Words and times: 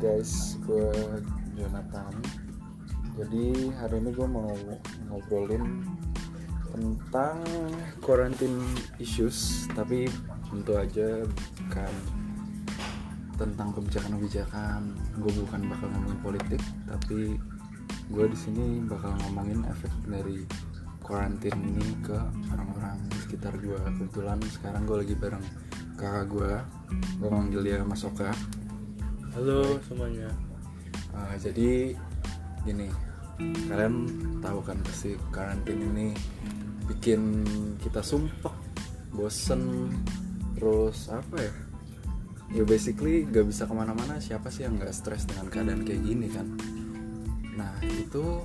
Guys, 0.00 0.56
gue 0.64 0.88
Jonathan. 1.60 2.08
Jadi 3.20 3.68
hari 3.76 4.00
ini 4.00 4.16
gue 4.16 4.24
mau 4.24 4.48
ngobrolin 5.12 5.84
tentang 6.72 7.44
quarantine 8.00 8.64
issues, 8.96 9.68
tapi 9.76 10.08
tentu 10.48 10.72
aja 10.72 11.20
bukan 11.28 11.92
tentang 13.36 13.76
kebijakan-kebijakan. 13.76 14.88
Gue 15.20 15.36
bukan 15.44 15.68
bakal 15.68 15.92
ngomongin 15.92 16.20
politik, 16.24 16.62
tapi 16.88 17.36
gue 18.08 18.24
di 18.24 18.38
sini 18.40 18.80
bakal 18.88 19.12
ngomongin 19.28 19.68
efek 19.68 19.92
dari 20.08 20.48
quarantine 21.04 21.60
ini 21.76 22.00
ke 22.00 22.16
orang-orang 22.56 22.96
sekitar 23.20 23.52
gue. 23.60 23.76
Kebetulan 24.00 24.40
sekarang 24.48 24.88
gue 24.88 24.96
lagi 25.04 25.12
bareng 25.12 25.44
kakak 26.00 26.24
gue, 26.32 26.52
gue 27.20 27.28
manggil 27.28 27.60
dia 27.60 27.84
Mas 27.84 28.00
Oka. 28.00 28.32
Halo 29.30 29.78
semuanya. 29.86 30.26
Uh, 31.14 31.38
jadi 31.38 31.94
gini, 32.66 32.90
kalian 33.70 34.10
tahu 34.42 34.58
kan 34.58 34.74
pasti 34.82 35.14
karantina 35.30 35.86
ini 35.86 36.10
bikin 36.90 37.46
kita 37.78 38.02
sumpah, 38.02 38.50
bosen, 39.14 39.94
terus 40.58 41.06
apa 41.14 41.46
ya? 41.46 41.54
Ya 42.58 42.62
basically 42.66 43.22
gak 43.30 43.46
bisa 43.46 43.70
ke 43.70 43.74
mana-mana. 43.74 44.18
Siapa 44.18 44.50
sih 44.50 44.66
yang 44.66 44.82
gak 44.82 44.90
stres 44.90 45.30
dengan 45.30 45.46
keadaan 45.46 45.86
kayak 45.86 46.02
gini 46.02 46.26
kan? 46.26 46.50
Nah 47.54 47.78
itu 47.86 48.42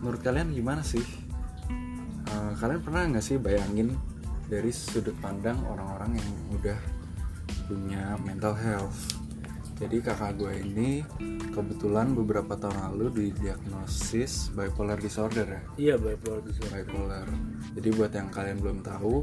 menurut 0.00 0.24
kalian 0.24 0.56
gimana 0.56 0.80
sih? 0.80 1.04
Uh, 2.32 2.56
kalian 2.56 2.80
pernah 2.80 3.04
nggak 3.12 3.24
sih 3.24 3.36
bayangin 3.36 3.92
dari 4.48 4.72
sudut 4.72 5.14
pandang 5.20 5.60
orang-orang 5.68 6.16
yang 6.16 6.30
udah 6.56 6.78
punya 7.68 8.16
mental 8.24 8.56
health? 8.56 9.15
Jadi 9.76 10.00
kakak 10.00 10.40
gue 10.40 10.52
ini 10.56 11.04
kebetulan 11.52 12.16
beberapa 12.16 12.56
tahun 12.56 12.96
lalu 12.96 13.12
didiagnosis 13.12 14.48
bipolar 14.56 14.96
disorder 14.96 15.44
ya. 15.44 15.62
Iya 15.76 15.94
bipolar 16.00 16.40
disorder. 16.40 16.80
Bipolar. 16.80 17.28
Jadi 17.76 17.88
buat 17.92 18.12
yang 18.16 18.28
kalian 18.32 18.58
belum 18.64 18.80
tahu 18.80 19.20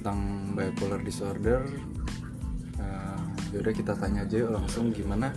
tentang 0.00 0.20
bipolar 0.56 1.04
disorder, 1.04 1.60
uh, 2.80 3.24
yaudah 3.52 3.74
kita 3.76 3.92
tanya 3.92 4.24
aja 4.24 4.48
langsung 4.48 4.88
gimana 4.96 5.36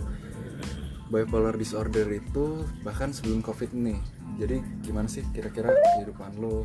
bipolar 1.12 1.52
disorder 1.60 2.08
itu 2.08 2.64
bahkan 2.80 3.12
sebelum 3.12 3.44
covid 3.44 3.68
nih. 3.76 4.00
Jadi 4.40 4.64
gimana 4.80 5.04
sih 5.12 5.20
kira-kira 5.36 5.76
kehidupan 5.76 6.40
lo 6.40 6.64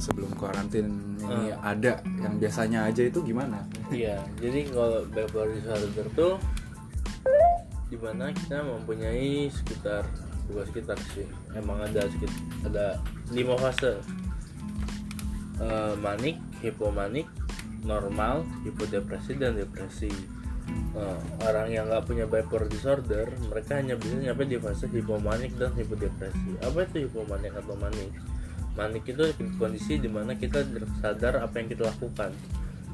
sebelum 0.00 0.32
karantin 0.40 1.20
ini 1.20 1.52
Uh. 1.52 1.60
ada 1.60 2.00
yang 2.18 2.40
biasanya 2.40 2.88
aja 2.88 3.04
itu 3.04 3.20
gimana? 3.20 3.68
Iya. 3.92 4.24
Jadi 4.40 4.72
kalau 4.72 5.04
bipolar 5.12 5.52
disorder 5.52 6.08
tuh 6.16 6.34
di 7.92 8.00
mana 8.00 8.32
kita 8.32 8.64
mempunyai 8.64 9.52
sekitar 9.52 10.08
bukan 10.48 10.64
sekitar 10.64 10.96
sih 11.12 11.28
emang 11.52 11.84
ada 11.84 12.08
sekitar 12.08 12.40
ada 12.64 12.86
lima 13.28 13.52
fase 13.60 14.00
Eh, 15.62 15.94
manik, 16.02 16.42
hipomanik, 16.58 17.30
normal, 17.86 18.42
hipodepresi 18.66 19.38
dan 19.38 19.54
depresi. 19.54 20.10
Eh, 20.96 21.18
orang 21.46 21.68
yang 21.70 21.86
nggak 21.86 22.02
punya 22.02 22.24
bipolar 22.26 22.66
disorder, 22.66 23.30
mereka 23.46 23.78
hanya 23.78 23.94
bisa 23.94 24.18
nyampe 24.18 24.42
di 24.48 24.58
fase 24.58 24.90
hipomanik 24.90 25.54
dan 25.54 25.70
hipodepresi. 25.78 26.58
Apa 26.66 26.82
itu 26.88 27.06
hipomanik 27.06 27.54
atau 27.54 27.78
manik? 27.78 28.10
Manik 28.74 29.06
itu 29.06 29.22
kondisi 29.60 30.02
di 30.02 30.10
mana 30.10 30.34
kita 30.34 30.66
sadar 30.98 31.38
apa 31.44 31.60
yang 31.62 31.68
kita 31.70 31.86
lakukan. 31.86 32.34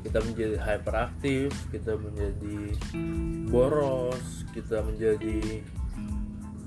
Kita 0.05 0.19
menjadi 0.23 0.57
hyperaktif, 0.61 1.51
kita 1.75 1.99
menjadi 1.99 2.57
boros, 3.51 4.47
kita 4.55 4.81
menjadi 4.85 5.63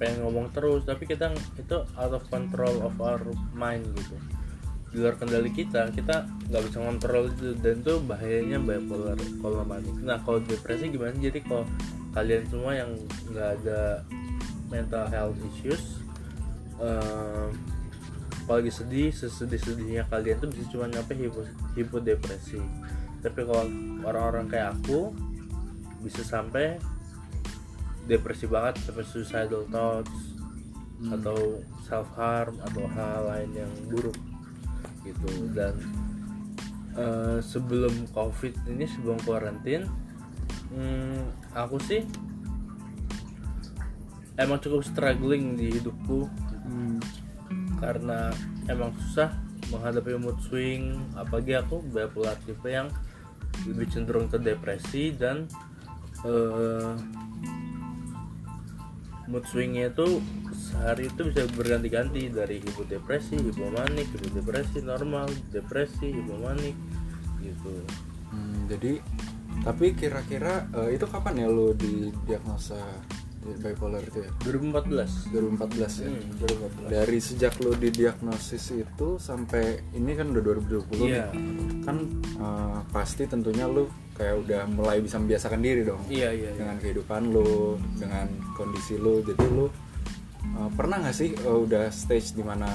pengen 0.01 0.25
ngomong 0.25 0.49
terus, 0.49 0.81
tapi 0.83 1.05
kita 1.05 1.29
itu 1.57 1.77
out 1.95 2.13
of 2.13 2.23
control 2.27 2.81
of 2.81 2.95
our 2.97 3.21
mind 3.53 3.85
gitu. 3.93 4.17
Di 4.91 4.99
luar 4.99 5.15
kendali 5.15 5.53
kita 5.55 5.87
kita 5.95 6.27
nggak 6.51 6.63
bisa 6.67 6.77
ngontrol 6.83 7.31
itu. 7.31 7.55
Dan 7.61 7.79
itu 7.79 7.93
bahayanya 8.03 8.59
bipolar 8.59 9.15
kalau 9.39 9.63
manik 9.63 9.95
nah 10.03 10.19
kalau 10.21 10.43
depresi 10.43 10.91
gimana? 10.91 11.15
Jadi 11.15 11.39
kalau 11.47 11.63
kalian 12.11 12.43
semua 12.51 12.75
yang 12.75 12.91
nggak 13.31 13.49
ada 13.63 14.03
mental 14.67 15.05
health 15.11 15.39
issues 15.51 15.99
eh, 16.79 17.47
apalagi 18.43 18.71
sedih 18.73 19.09
sesedih 19.13 19.61
sedihnya 19.61 20.03
kalian 20.09 20.39
tuh 20.41 20.49
bisa 20.51 20.65
cuma 20.73 20.89
nyampe 20.89 21.13
hipo, 21.13 21.45
hipodepresi 21.77 22.59
tapi 23.21 23.45
kalau 23.45 23.65
orang-orang 24.01 24.49
kayak 24.49 24.73
aku 24.81 25.13
bisa 26.01 26.25
sampai 26.25 26.81
depresi 28.09 28.49
banget 28.49 28.81
sampai 28.81 29.05
suicidal 29.05 29.63
thoughts 29.69 30.33
atau 31.09 31.61
self 31.85 32.09
harm 32.17 32.57
atau 32.61 32.85
hal 32.93 33.29
lain 33.29 33.65
yang 33.65 33.71
buruk 33.89 34.17
gitu. 35.05 35.29
Dan 35.53 35.77
eh, 36.97 37.37
sebelum 37.41 38.09
covid 38.13 38.57
ini 38.69 38.85
sebelum 38.89 39.21
karantin 39.21 39.85
hmm, 40.73 41.53
aku 41.53 41.77
sih 41.81 42.01
emang 44.37 44.57
cukup 44.61 44.81
struggling 44.81 45.55
di 45.57 45.77
hidupku. 45.77 46.25
Hmm. 46.61 47.01
karena 47.81 48.31
emang 48.69 48.93
susah 48.95 49.33
menghadapi 49.73 50.15
mood 50.15 50.37
swing 50.45 50.95
apalagi 51.17 51.57
aku 51.57 51.83
bipolar 51.89 52.37
tipe 52.45 52.69
yang 52.69 52.87
lebih 53.67 53.87
cenderung 53.91 54.27
ke 54.31 54.37
depresi 54.41 55.13
dan 55.13 55.45
eh, 56.25 56.93
mood 59.31 59.45
swingnya 59.47 59.93
itu 59.93 60.19
sehari 60.51 61.07
itu 61.07 61.21
bisa 61.31 61.47
berganti-ganti 61.55 62.27
dari 62.27 62.59
hipodepresi, 62.59 63.39
hipomanik, 63.39 64.07
hipodepresi 64.11 64.83
normal, 64.83 65.31
depresi, 65.51 66.11
hipomanik 66.11 66.75
gitu. 67.39 67.75
Hmm, 68.31 68.67
jadi 68.67 68.99
tapi 69.61 69.93
kira-kira 69.93 70.67
eh, 70.73 70.97
itu 70.97 71.05
kapan 71.05 71.45
ya 71.45 71.47
lo 71.47 71.71
didiagnosa 71.75 72.81
bipolar 73.41 74.01
itu 74.05 74.21
ya? 74.21 74.29
2014. 74.45 75.33
2014 75.33 76.05
ya. 76.05 76.09
Hmm, 76.09 76.25
2014. 76.37 76.89
Dari 76.89 77.17
sejak 77.17 77.53
lo 77.59 77.71
didiagnosis 77.73 78.65
itu 78.71 79.07
sampai 79.17 79.81
ini 79.91 80.13
kan 80.13 80.29
udah 80.29 80.43
2020 80.45 81.09
Iya. 81.09 81.33
nih. 81.33 81.81
Kan 81.81 81.97
eh, 82.21 82.79
pasti 82.89 83.25
tentunya 83.25 83.65
lo 83.65 83.89
kayak 84.13 84.35
udah 84.45 84.61
mulai 84.69 85.01
bisa 85.01 85.17
membiasakan 85.17 85.57
diri 85.59 85.81
dong 85.81 85.97
Iya, 86.05 86.29
iya, 86.29 86.49
iya. 86.53 86.57
dengan 86.57 86.77
kehidupan 86.77 87.21
lo, 87.33 87.81
dengan 87.97 88.29
kondisi 88.53 88.95
lo. 88.95 89.19
Jadi 89.19 89.45
lo 89.49 89.65
eh, 90.45 90.69
pernah 90.71 91.01
nggak 91.01 91.15
sih 91.15 91.33
eh, 91.33 91.59
udah 91.65 91.89
stage 91.89 92.37
di 92.37 92.43
mana 92.45 92.69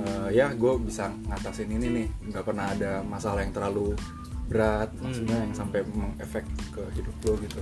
eh, 0.00 0.28
ya 0.30 0.54
gue 0.54 0.72
bisa 0.78 1.10
ngatasin 1.26 1.68
ini 1.68 1.86
nih, 1.90 2.06
nggak 2.30 2.44
pernah 2.46 2.70
ada 2.70 3.02
masalah 3.02 3.42
yang 3.42 3.50
terlalu 3.50 3.98
berat, 4.46 4.90
maksudnya 4.98 5.46
yang 5.46 5.54
sampai 5.54 5.86
mengefek 5.86 6.42
ke 6.74 6.82
hidup 6.94 7.14
lo 7.22 7.32
gitu. 7.38 7.60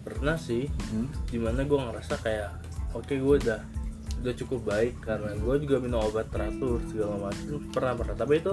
Pernah 0.00 0.36
sih. 0.40 0.66
Hmm? 0.90 1.08
di 1.30 1.38
mana 1.38 1.62
gue 1.62 1.78
ngerasa 1.78 2.18
kayak 2.20 2.50
oke 2.96 3.14
gue 3.14 3.36
udah 3.46 3.60
udah 4.20 4.34
cukup 4.36 4.60
baik 4.68 5.00
karena 5.00 5.32
gue 5.32 5.54
juga 5.64 5.80
minum 5.80 6.04
obat 6.04 6.28
teratur 6.28 6.76
segala 6.92 7.30
macam 7.30 7.60
pernah 7.72 7.94
pernah. 7.96 8.16
Tapi 8.16 8.34
itu 8.40 8.52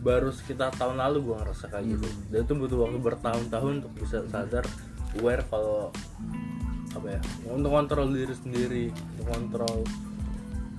baru 0.00 0.32
sekitar 0.32 0.72
tahun 0.76 1.00
lalu 1.00 1.32
gue 1.32 1.36
ngerasa 1.40 1.64
kayak 1.72 1.84
gitu. 1.96 2.08
Dan 2.32 2.38
itu 2.44 2.52
butuh 2.56 2.78
waktu 2.84 2.98
bertahun-tahun 3.00 3.72
untuk 3.84 3.92
bisa 3.96 4.24
sadar 4.28 4.64
aware 5.20 5.44
kalau 5.48 5.92
apa 6.90 7.06
ya 7.06 7.20
untuk 7.46 7.70
kontrol 7.70 8.10
diri 8.10 8.34
sendiri 8.34 8.86
untuk 8.90 9.26
kontrol 9.30 9.78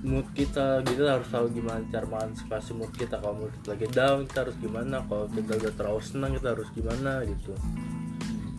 mood 0.02 0.26
kita. 0.34 0.82
Kita 0.86 1.18
harus 1.18 1.28
tahu 1.30 1.46
gimana 1.50 1.82
cara 1.90 2.06
mengantisipasi 2.06 2.70
mood 2.78 2.92
kita. 2.94 3.18
Kalau 3.18 3.34
mood 3.42 3.54
kita 3.62 3.68
lagi 3.74 3.88
down 3.90 4.18
kita 4.30 4.38
harus 4.46 4.56
gimana? 4.58 5.02
Kalau 5.06 5.26
kita 5.30 5.52
udah 5.58 5.72
terlalu 5.74 6.02
senang 6.02 6.30
kita 6.38 6.48
harus 6.54 6.68
gimana? 6.74 7.22
Gitu 7.26 7.54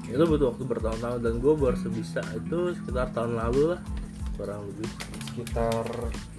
itu 0.04 0.24
butuh 0.24 0.52
waktu 0.52 0.64
bertahun-tahun 0.68 1.20
dan 1.24 1.34
gue 1.40 1.54
baru 1.56 1.78
sebisa 1.80 2.22
itu 2.36 2.76
sekitar 2.76 3.12
tahun 3.16 3.40
lalu 3.40 3.76
lah 3.76 3.82
kurang 4.34 4.66
lebih. 4.68 4.90
Sekitar 5.30 5.86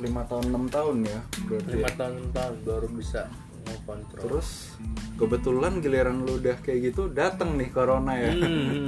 lima 0.03 0.23
tahun 0.27 0.45
enam 0.51 0.65
tahun 0.69 0.97
ya 1.07 1.19
berarti 1.47 1.71
lima 1.79 1.89
ya. 1.89 1.95
tahun 1.97 2.13
enam 2.19 2.31
tahun 2.35 2.55
baru 2.67 2.89
bisa 2.91 3.23
ngontrol 3.65 4.21
terus 4.21 4.49
kebetulan 5.17 5.73
giliran 5.81 6.21
lu 6.27 6.37
udah 6.37 6.57
kayak 6.61 6.93
gitu 6.93 7.09
dateng 7.09 7.57
nih 7.57 7.71
corona 7.73 8.13
ya. 8.19 8.31
Hmm. 8.35 8.87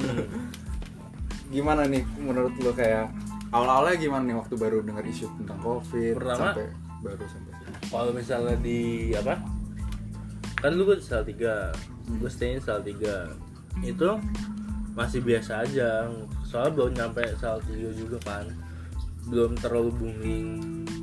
gimana 1.55 1.87
nih 1.87 2.02
menurut 2.19 2.52
lu 2.58 2.75
kayak 2.75 3.08
awal-awalnya 3.55 3.96
gimana 3.96 4.23
nih 4.26 4.37
waktu 4.37 4.55
baru 4.58 4.82
dengar 4.82 5.06
isu 5.06 5.31
tentang 5.38 5.58
covid 5.62 6.14
Pertama- 6.19 6.52
sampai 6.52 6.67
baru 7.00 7.25
sampai 7.31 7.52
sini? 7.55 7.75
kalau 7.87 8.11
misalnya 8.11 8.56
di 8.58 8.78
apa? 9.14 9.38
Kan 10.58 10.75
lu 10.75 10.88
gue 10.88 10.99
di 10.99 11.05
3 11.06 12.19
gue 12.19 12.31
stay 12.32 12.58
sel 12.58 12.82
3 12.82 13.87
itu 13.87 14.08
masih 14.96 15.20
biasa 15.20 15.62
aja. 15.62 16.08
Soalnya 16.43 16.72
belum 16.72 16.90
nyampe 16.96 17.22
3 17.37 17.60
juga 17.93 18.16
kan. 18.25 18.48
Belum 19.28 19.52
terlalu 19.54 19.93
booming. 19.93 20.48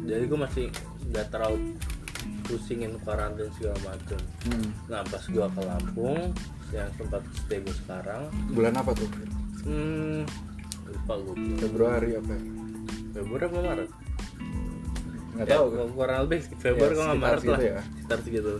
Jadi 0.03 0.23
gue 0.25 0.39
masih 0.39 0.65
nggak 1.07 1.29
terlalu 1.29 1.77
pusingin 2.43 2.97
karantin 3.05 3.47
segala 3.55 3.77
macem. 3.85 4.19
Hmm. 4.47 4.67
nah 4.87 4.99
pas 5.03 5.23
gua 5.27 5.47
ke 5.47 5.61
Lampung 5.63 6.19
yang 6.73 6.89
tempat 6.97 7.21
stay 7.37 7.61
gue 7.61 7.75
sekarang. 7.85 8.27
Bulan 8.51 8.73
apa 8.75 8.91
tuh? 8.91 9.07
Hmm, 9.63 10.27
lupa 10.83 11.13
gue 11.21 11.35
Februari 11.55 12.17
apa 12.17 12.31
ya? 12.33 12.41
Februari 13.13 13.43
apa 13.45 13.59
Maret? 13.61 13.89
Nggak 15.33 15.47
Ya, 15.49 15.55
tahu 15.57 15.65
kurang 15.97 16.19
lebih 16.27 16.39
Februari 16.59 16.93
Ya, 16.93 16.97
kalau 16.97 17.07
nggak 17.09 17.21
Maret 17.23 17.43
lah. 17.45 17.59
ya. 17.59 17.79
sekitar 17.81 18.17
segitu. 18.21 18.53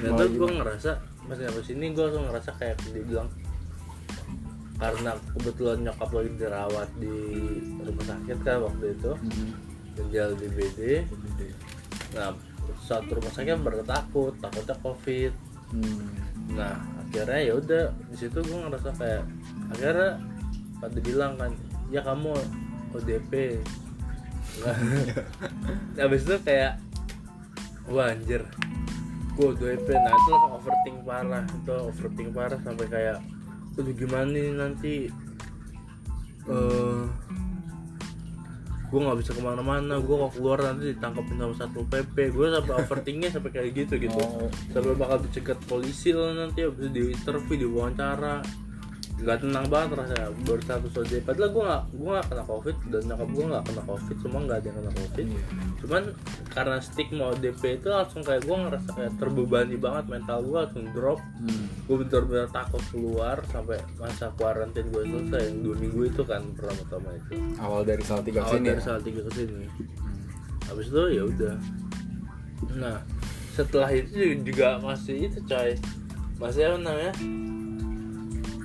Dan 0.00 0.10
mulai 0.10 0.26
tuh 0.26 0.38
gue 0.38 0.50
ngerasa 0.56 0.90
pas 1.20 1.38
nyampe 1.38 1.60
sini 1.62 1.84
gue 1.92 2.02
langsung 2.02 2.24
ngerasa 2.26 2.50
kayak 2.56 2.76
dibilang 2.90 3.28
karena 4.80 5.12
kebetulan 5.36 5.78
nyokap 5.84 6.10
lagi 6.10 6.30
dirawat 6.40 6.88
di 6.96 7.16
rumah 7.84 8.04
sakit 8.08 8.38
kan 8.40 8.56
waktu 8.64 8.86
itu 8.96 9.12
Mhm. 9.20 9.48
dia 10.08 10.24
di 10.32 10.48
BD 10.48 10.80
nah 12.16 12.32
saat 12.80 13.04
rumah 13.06 13.28
sakit 13.30 13.60
bertakut 13.60 14.32
takutnya 14.40 14.74
covid. 14.80 15.32
Hmm. 15.70 16.02
nah 16.50 16.74
akhirnya 16.98 17.40
ya 17.46 17.52
udah 17.54 17.84
di 18.10 18.16
situ 18.18 18.42
gue 18.42 18.58
ngerasa 18.58 18.90
kayak 18.98 19.22
akhirnya 19.70 20.18
pada 20.82 20.98
bilang 20.98 21.38
kan 21.38 21.52
ya 21.94 22.02
kamu 22.02 22.34
ODP 22.90 23.62
nah, 24.66 24.74
habis 25.94 26.26
itu 26.26 26.34
kayak 26.42 26.82
wah 27.86 28.10
anjir. 28.10 28.42
Gue 29.38 29.54
ODP 29.54 29.88
nah 29.94 30.10
itu 30.10 30.32
overthink 30.58 30.98
parah 31.06 31.44
itu 31.46 31.70
overthink 31.70 32.30
parah 32.34 32.58
sampai 32.66 32.86
kayak 32.90 33.18
aduh 33.80 33.94
gimana 33.96 34.28
nih 34.28 34.52
nanti? 34.52 34.94
Eh 36.48 37.04
gue 38.90 38.98
nggak 38.98 39.18
bisa 39.22 39.30
ke 39.38 39.42
mana-mana 39.42 40.02
gue 40.02 40.16
kalau 40.18 40.32
keluar 40.34 40.58
nanti 40.66 40.90
ditangkapin 40.90 41.38
sama 41.38 41.54
satu 41.54 41.86
pp 41.86 42.34
gue 42.34 42.46
sampai 42.50 42.74
overthinknya 42.74 43.30
sampai 43.30 43.50
kayak 43.54 43.70
gitu 43.86 43.94
gitu. 44.02 44.18
Oh. 44.18 44.50
sampai 44.74 44.98
bakal 44.98 45.22
dicegat 45.22 45.62
polisi 45.70 46.10
lah 46.10 46.34
nanti 46.34 46.66
habis 46.66 46.90
di 46.90 47.14
interview 47.14 47.70
diwawancara 47.70 48.42
nggak 49.20 49.38
tenang 49.38 49.66
banget 49.66 49.88
rasanya 49.94 50.26
baru 50.42 50.62
satu 50.62 50.88
saja 50.90 51.20
padahal 51.20 51.50
gue 51.50 51.62
nggak 51.62 51.82
gue 51.92 52.10
nggak 52.10 52.26
kena 52.26 52.44
covid 52.44 52.76
dan 52.88 53.02
nyokap 53.04 53.28
gue 53.28 53.44
nggak 53.46 53.64
kena 53.64 53.82
covid 53.84 54.16
semua 54.18 54.40
nggak 54.40 54.56
ada 54.56 54.66
yang 54.66 54.76
kena 54.76 54.92
covid 54.92 55.24
Iya. 55.26 55.42
cuman 55.76 56.02
karena 56.48 56.76
stigma 56.78 57.24
ODP 57.28 57.62
itu 57.74 57.88
langsung 57.88 58.20
kayak 58.20 58.42
gue 58.42 58.56
ngerasa 58.58 58.88
kayak 58.90 59.12
terbebani 59.16 59.76
banget 59.76 60.04
mental 60.08 60.38
gue 60.40 60.56
langsung 60.56 60.84
drop 60.90 61.20
Hmm. 61.36 61.66
gue 61.84 61.96
bener-bener 61.98 62.48
takut 62.48 62.80
keluar 62.88 63.36
sampai 63.46 63.76
masa 63.96 64.28
kuarantin 64.34 64.86
gue 64.86 65.02
selesai 65.02 65.42
yang 65.42 65.58
dua 65.62 65.76
minggu 65.76 66.00
itu 66.06 66.22
kan 66.22 66.40
pertama-tama 66.52 67.08
itu 67.14 67.32
awal 67.56 67.80
dari 67.82 68.00
Salatiga 68.00 68.40
awal 68.40 68.52
sini 68.54 68.66
dari 68.66 68.76
ya? 68.76 68.84
salah 68.84 69.02
tiga 69.02 69.20
ke 69.20 69.32
sini 69.34 69.64
Hmm. 69.68 69.86
habis 70.66 70.86
itu 70.86 71.02
ya 71.10 71.22
udah 71.24 71.54
nah 72.72 72.96
setelah 73.50 73.90
itu 73.90 74.14
juga 74.40 74.78
masih 74.78 75.26
itu 75.26 75.40
coy 75.42 75.74
masih 76.36 76.62
apa 76.66 76.78
namanya 76.78 77.12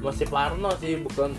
masih 0.06 0.28
parno 0.30 0.69
sih 0.78 1.02
bukan 1.02 1.34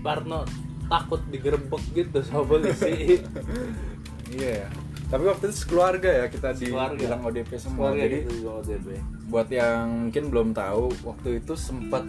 parno 0.00 0.44
takut 0.86 1.24
digerebek 1.26 1.82
gitu 1.96 2.18
sama 2.20 2.44
polisi 2.44 3.16
Iya 4.32 4.64
ya. 4.64 4.68
Tapi 5.08 5.28
waktu 5.28 5.52
itu 5.52 5.56
sekeluarga 5.58 6.08
ya 6.08 6.26
kita 6.28 6.56
Sekeluarga. 6.56 6.96
dibilang 6.96 7.20
ODP 7.22 7.50
semua. 7.56 7.92
keluarga 7.92 8.00
Jadi 8.00 8.16
gitu 8.24 8.48
ODP 8.48 8.86
buat 9.28 9.48
yang 9.48 9.84
mungkin 10.08 10.24
belum 10.28 10.48
tahu, 10.52 10.84
waktu 11.04 11.40
itu 11.40 11.52
sempat 11.52 12.04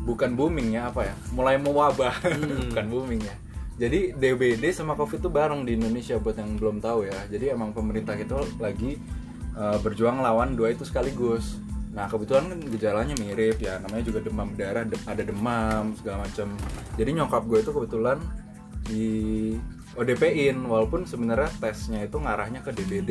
bukan 0.00 0.32
booming 0.32 0.72
ya 0.72 0.88
apa 0.88 1.08
ya, 1.08 1.14
mulai 1.32 1.56
mewabah, 1.56 2.12
Hmm. 2.24 2.72
bukan 2.72 2.86
booming 2.88 3.20
ya. 3.20 3.36
Jadi 3.80 4.12
DBD 4.12 4.68
sama 4.70 4.92
COVID 4.92 5.16
itu 5.16 5.28
bareng 5.28 5.64
di 5.64 5.76
Indonesia 5.76 6.16
buat 6.16 6.36
yang 6.36 6.56
belum 6.56 6.80
tahu 6.80 7.08
ya. 7.08 7.16
Jadi 7.32 7.48
emang 7.48 7.72
pemerintah 7.72 8.12
itu 8.12 8.36
lagi 8.56 9.00
uh, 9.52 9.80
berjuang 9.80 10.20
lawan 10.20 10.52
dua 10.52 10.72
itu 10.72 10.84
sekaligus. 10.84 11.56
Nah 11.90 12.06
kebetulan 12.06 12.54
kan 12.54 12.58
gejalanya 12.70 13.14
mirip 13.18 13.58
ya, 13.58 13.82
namanya 13.82 14.04
juga 14.06 14.22
demam 14.22 14.54
berdarah, 14.54 14.84
de- 14.86 15.04
ada 15.06 15.22
demam 15.26 15.94
segala 15.98 16.26
macam. 16.26 16.54
Jadi 16.94 17.10
nyokap 17.18 17.42
gue 17.50 17.58
itu 17.62 17.70
kebetulan 17.74 18.18
di 18.86 19.06
ODP-in 19.98 20.56
walaupun 20.70 21.02
sebenarnya 21.02 21.50
tesnya 21.58 22.06
itu 22.06 22.14
ngarahnya 22.14 22.62
ke 22.62 22.70
DBD 22.70 23.10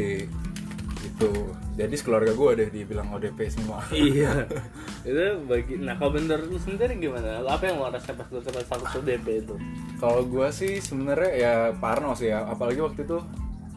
gitu. 0.99 1.31
Jadi 1.75 1.95
keluarga 1.99 2.31
gue 2.35 2.49
deh 2.59 2.69
dibilang 2.71 3.11
ODP 3.15 3.51
semua. 3.51 3.83
iya 3.91 4.47
itu 5.07 5.39
bagi 5.47 5.79
nah 5.79 5.95
kalau 5.95 6.19
bener 6.19 6.43
lu 6.43 6.59
sendiri 6.59 6.99
gimana 6.99 7.39
apa 7.47 7.71
yang 7.71 7.79
lo 7.79 7.87
rasa 7.87 8.11
pas 8.11 8.27
lu 8.35 8.43
kena 8.43 8.59
status 8.67 8.99
ODP 8.99 9.47
itu 9.47 9.55
Kalau 9.99 10.23
gue 10.27 10.47
sih 10.51 10.79
sebenarnya 10.79 11.31
ya 11.35 11.53
parno 11.75 12.15
sih 12.15 12.31
ya, 12.31 12.47
apalagi 12.47 12.79
waktu 12.83 13.03
itu 13.03 13.19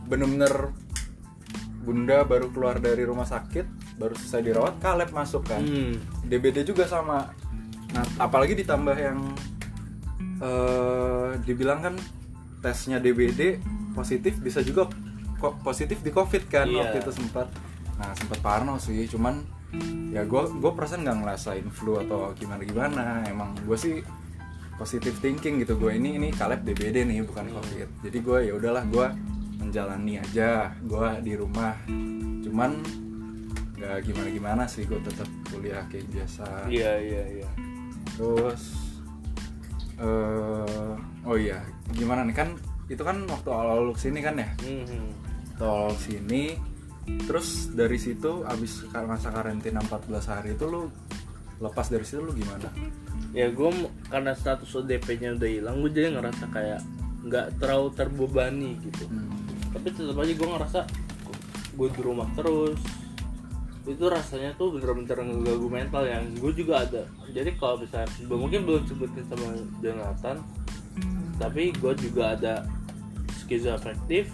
bener-bener 0.06 0.70
bunda 1.82 2.22
baru 2.22 2.50
keluar 2.54 2.78
dari 2.78 3.02
rumah 3.02 3.26
sakit, 3.26 3.66
baru 3.94 4.14
selesai 4.14 4.42
dirawat, 4.42 4.74
Kaleb 4.78 5.10
masuk 5.10 5.44
kan. 5.44 5.60
hmm. 5.60 6.26
DBD 6.26 6.64
juga 6.64 6.84
sama. 6.84 7.32
Nah, 7.92 8.04
apalagi 8.18 8.56
ditambah 8.56 8.96
yang 8.96 9.18
eh 10.42 11.30
dibilang 11.44 11.80
kan 11.82 11.94
tesnya 12.58 12.98
DBD 12.98 13.58
positif 13.92 14.38
bisa 14.38 14.62
juga 14.62 14.88
kok 15.36 15.58
positif 15.60 15.98
di 16.00 16.10
COVID 16.10 16.42
kan 16.46 16.66
Iya. 16.66 16.78
waktu 16.86 16.96
itu 17.02 17.12
sempat. 17.12 17.50
Nah, 17.98 18.10
sempat 18.14 18.38
parno 18.40 18.78
sih, 18.78 19.06
cuman 19.06 19.42
ya 20.10 20.22
gue 20.22 20.42
gue 20.52 20.72
perasaan 20.72 21.02
nggak 21.02 21.18
ngerasain 21.22 21.66
flu 21.68 21.98
atau 21.98 22.32
gimana 22.34 22.62
gimana. 22.62 23.04
Emang 23.26 23.54
gue 23.58 23.76
sih 23.76 24.00
positive 24.74 25.14
thinking 25.20 25.62
gitu 25.62 25.76
gue 25.76 25.94
ini 25.94 26.16
ini 26.16 26.28
Kaleb 26.32 26.64
DBD 26.64 27.06
nih 27.06 27.22
bukan 27.22 27.46
COVID. 27.50 27.88
Jadi 28.02 28.18
gue 28.18 28.38
ya 28.48 28.52
udahlah 28.56 28.82
gue 28.88 29.06
menjalani 29.60 30.18
aja, 30.18 30.74
gue 30.80 31.08
di 31.22 31.32
rumah. 31.36 31.76
Cuman 32.42 32.82
nggak 33.82 33.98
gimana 34.06 34.28
gimana 34.30 34.62
sih 34.70 34.86
gue 34.86 35.02
tetap 35.02 35.26
kuliah 35.50 35.82
kayak 35.90 36.06
biasa. 36.14 36.70
Iya 36.70 36.92
iya 37.02 37.22
iya. 37.42 37.48
Terus 38.14 38.62
eh 39.98 40.94
oh 41.26 41.36
iya 41.36 41.58
gimana 41.90 42.22
nih? 42.22 42.36
Kan 42.38 42.54
itu 42.86 43.02
kan 43.02 43.26
waktu 43.26 43.48
awal-awal 43.50 43.90
lu 43.90 43.94
ke 43.98 44.06
sini 44.06 44.22
kan 44.22 44.38
ya? 44.38 44.48
Mhm. 44.62 45.02
waktu 45.58 45.64
awal 45.66 45.94
sini 45.98 46.54
terus 47.26 47.74
dari 47.74 47.98
situ 47.98 48.46
abis 48.46 48.86
masa 49.04 49.34
karantina 49.34 49.82
14 49.82 50.30
hari 50.30 50.54
itu 50.54 50.64
lu 50.70 50.86
lepas 51.58 51.90
dari 51.90 52.06
situ 52.06 52.22
lu 52.22 52.30
gimana? 52.30 52.70
Ya 53.34 53.50
gue 53.50 53.70
karena 54.06 54.38
status 54.38 54.70
ODP-nya 54.70 55.34
udah 55.34 55.50
hilang 55.50 55.82
gue 55.82 55.90
jadi 55.90 56.14
ngerasa 56.14 56.46
kayak 56.54 56.80
nggak 57.26 57.58
terlalu 57.58 57.88
terbebani 57.94 58.70
gitu. 58.82 59.06
Hmm. 59.10 59.30
tapi 59.72 59.88
tetap 59.88 60.20
aja 60.20 60.32
gue 60.36 60.48
ngerasa 60.52 60.80
gue 61.72 61.88
di 61.96 62.00
rumah 62.04 62.28
terus 62.36 62.76
itu 63.82 64.04
rasanya 64.06 64.54
tuh 64.54 64.78
bener-bener 64.78 65.18
ngeganggu 65.26 65.66
mental 65.66 66.06
yang 66.06 66.22
gue 66.38 66.52
juga 66.54 66.86
ada. 66.86 67.02
Jadi 67.34 67.50
kalau 67.58 67.82
misalnya 67.82 68.06
mungkin 68.30 68.62
belum 68.62 68.86
sebutin 68.86 69.26
sama 69.26 69.58
Jonathan 69.82 70.38
tapi 71.40 71.74
gue 71.74 71.92
juga 71.98 72.38
ada 72.38 72.54
schizoaffective 73.42 74.30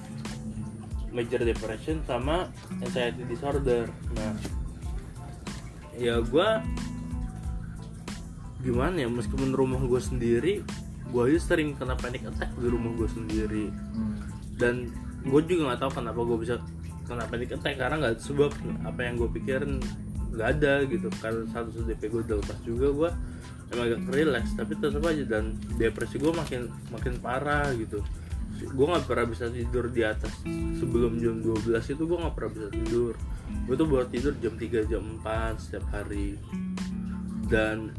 major 1.09 1.41
depression 1.41 2.05
sama 2.05 2.53
anxiety 2.85 3.25
disorder. 3.25 3.89
Nah 4.13 4.37
ya 5.97 6.21
gue 6.21 6.49
gimana 8.63 8.95
ya 9.01 9.09
meskipun 9.09 9.57
rumah 9.57 9.81
gue 9.81 10.03
sendiri 10.03 10.55
gue 11.09 11.23
aja 11.25 11.41
sering 11.41 11.73
kena 11.73 11.97
panic 11.97 12.21
attack 12.29 12.53
di 12.61 12.69
rumah 12.69 12.93
gue 13.01 13.09
sendiri. 13.09 13.73
Hmm. 13.97 14.21
dan 14.59 14.91
gue 15.23 15.41
juga 15.47 15.71
nggak 15.71 15.81
tahu 15.87 15.91
kenapa 16.03 16.21
gue 16.27 16.39
bisa 16.43 16.57
kena 17.09 17.25
panic 17.25 17.57
attack 17.57 17.81
karena 17.81 17.97
nggak 17.97 18.13
ada 18.15 18.21
sebab 18.21 18.53
apa 18.85 19.01
yang 19.01 19.17
gue 19.17 19.29
pikirin 19.33 19.81
nggak 20.37 20.49
ada 20.61 20.73
gitu. 20.85 21.09
Karena 21.19 21.43
satu 21.49 21.83
DP 21.89 22.03
gue 22.13 22.21
udah 22.29 22.37
lepas 22.45 22.59
juga 22.63 22.87
gue 22.93 23.11
emang 23.73 23.85
agak 23.89 24.01
relax 24.13 24.45
tapi 24.53 24.73
tetap 24.77 25.03
aja. 25.09 25.25
Dan 25.25 25.57
depresi 25.81 26.21
gue 26.21 26.33
makin 26.37 26.69
makin 26.93 27.15
parah 27.19 27.73
gitu. 27.73 28.05
Gue 28.59 28.87
nggak 28.87 29.09
pernah 29.09 29.27
bisa 29.33 29.49
tidur 29.49 29.89
di 29.89 30.05
atas 30.05 30.35
sebelum 30.77 31.17
jam 31.17 31.41
12 31.41 31.73
itu 31.81 32.03
gue 32.05 32.19
nggak 32.21 32.35
pernah 32.37 32.51
bisa 32.53 32.69
tidur. 32.71 33.15
Gue 33.65 33.75
tuh 33.81 33.87
baru 33.89 34.07
tidur 34.13 34.35
jam 34.45 34.55
3 34.61 34.91
jam 34.93 35.03
4 35.25 35.57
setiap 35.65 35.85
hari. 35.95 36.37
Dan 37.49 37.97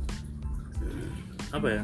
apa 1.50 1.68
ya? 1.68 1.84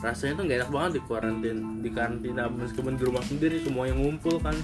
Rasanya 0.00 0.40
tuh 0.40 0.44
gak 0.48 0.58
enak 0.64 0.70
banget 0.72 0.90
di 0.96 1.00
karantin 1.04 1.58
di 1.84 1.90
karantina 1.92 2.48
meskipun 2.48 2.96
di 2.96 3.04
rumah 3.04 3.20
sendiri 3.20 3.60
semua 3.60 3.84
yang 3.84 4.00
ngumpul 4.00 4.40
kan. 4.40 4.56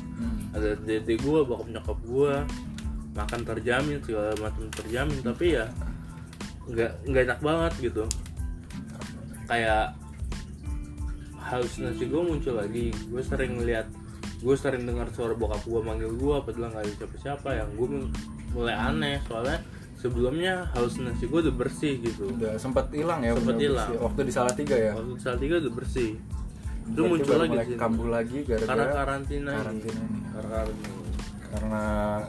Ada 0.56 0.72
dede 0.80 1.14
gue 1.20 1.40
bokap 1.44 1.68
nyokap 1.68 1.98
gue 2.00 2.32
makan 3.12 3.40
terjamin 3.44 4.00
segala 4.00 4.32
macam 4.40 4.64
terjamin. 4.72 5.20
Tapi 5.20 5.46
ya 5.52 5.68
nggak 6.66 6.92
nggak 7.06 7.22
enak 7.28 7.40
banget 7.44 7.72
gitu. 7.92 8.04
Kayak 9.46 9.94
halusinasi 11.36 12.08
gue 12.08 12.22
muncul 12.24 12.56
lagi. 12.56 12.90
Gue 13.12 13.20
sering 13.20 13.60
lihat 13.60 13.86
gue 14.36 14.56
sering 14.56 14.84
dengar 14.84 15.08
suara 15.12 15.32
bokap 15.32 15.64
gue 15.64 15.80
manggil 15.84 16.12
gue 16.12 16.36
padahal 16.40 16.72
nggak 16.72 16.84
ada 16.88 16.92
siapa-siapa. 17.04 17.48
Yang 17.52 17.70
gue 17.76 17.88
mulai 18.56 18.74
aneh 18.74 19.20
soalnya 19.28 19.60
sebelumnya 19.96 20.68
halusinasi 20.72 21.28
gue 21.28 21.40
udah 21.48 21.54
bersih 21.56 22.00
gitu. 22.00 22.32
Udah 22.32 22.56
sempat 22.56 22.88
hilang 22.92 23.24
ya 23.24 23.36
bener-bener 23.36 23.76
hilang. 23.76 23.88
waktu 24.00 24.20
di 24.28 24.32
Salatiga 24.32 24.76
ya? 24.76 24.92
Waktu 24.96 25.12
saat 25.20 25.38
tiga 25.40 25.60
udah 25.60 25.72
bersih. 25.72 26.16
Itu 26.86 27.02
muncul 27.02 27.34
lagi 27.42 27.56
di 27.66 27.74
kambuh 27.74 28.08
lagi 28.10 28.38
karena 28.46 28.62
gara-gara 28.62 28.94
karantina 28.94 29.50
ini. 29.50 29.58
karantina 29.58 30.00
ini 30.06 30.25
karena 30.36 30.58
karena 31.46 31.84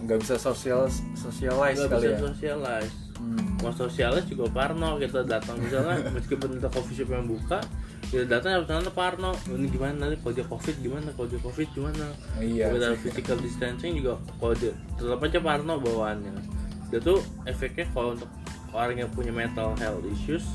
nggak 0.07 0.19
bisa 0.23 0.35
sosial 0.39 0.87
socialize 1.17 1.77
nggak 1.83 1.91
kali 1.91 2.05
bisa 2.07 2.15
ya. 2.15 2.19
socialize 2.31 2.95
Hmm. 3.17 3.57
mau 3.65 3.73
sosialnya 3.73 4.21
juga 4.29 4.45
parno 4.53 5.01
kita 5.01 5.25
datang 5.25 5.57
misalnya 5.57 6.05
meskipun 6.15 6.61
kita 6.61 6.69
coffee 6.69 7.01
shop 7.01 7.09
yang 7.17 7.25
buka 7.25 7.65
kita 8.07 8.23
datang 8.23 8.55
harus 8.55 8.67
nanya 8.71 8.93
parno. 8.95 9.35
Ini 9.51 9.67
gimana 9.67 10.07
nanti 10.07 10.15
kalau 10.23 10.31
dia 10.31 10.45
covid 10.47 10.75
gimana 10.79 11.11
kalau 11.11 11.27
dia 11.27 11.41
covid 11.43 11.67
gimana? 11.75 12.07
Iya 12.39 12.71
kita 12.71 12.87
physical 13.03 13.37
distancing 13.43 13.99
juga 13.99 14.15
kalau 14.39 14.55
dia 14.55 14.71
tetap 14.95 15.19
aja 15.19 15.39
parno 15.43 15.73
bawaannya. 15.75 16.33
Dia 16.87 16.99
tuh 17.03 17.19
efeknya 17.43 17.83
kalau 17.91 18.15
untuk 18.15 18.31
orang 18.71 19.03
yang 19.03 19.11
punya 19.11 19.35
mental 19.35 19.75
health 19.75 20.07
issues 20.07 20.47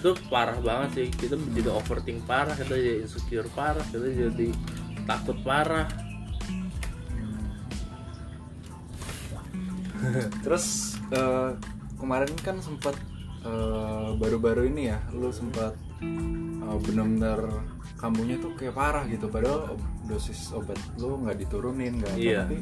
itu 0.00 0.16
parah 0.32 0.56
banget 0.64 0.88
sih. 0.96 1.06
Kita 1.12 1.36
jadi 1.52 1.68
overthink 1.68 2.24
parah 2.24 2.56
kita 2.56 2.72
jadi 2.72 3.04
insecure 3.04 3.48
parah 3.52 3.84
kita 3.92 4.08
jadi 4.08 4.48
takut 5.04 5.36
parah 5.44 5.84
Terus 10.44 10.66
eh, 11.10 11.50
kemarin 11.96 12.32
kan 12.40 12.56
sempat 12.58 12.94
eh, 13.42 14.08
baru-baru 14.14 14.68
ini 14.68 14.90
ya, 14.90 14.98
lu 15.12 15.30
sempat 15.30 15.74
eh, 16.02 16.76
benar-benar 16.84 17.40
kambuhnya 17.98 18.38
tuh 18.38 18.54
kayak 18.54 18.74
parah 18.74 19.04
gitu. 19.06 19.26
Padahal 19.26 19.74
dosis 20.04 20.52
obat 20.52 20.78
lu 20.96 21.20
nggak 21.22 21.38
diturunin, 21.38 21.98
nggak 22.00 22.14
Iya. 22.16 22.44
tapi 22.44 22.58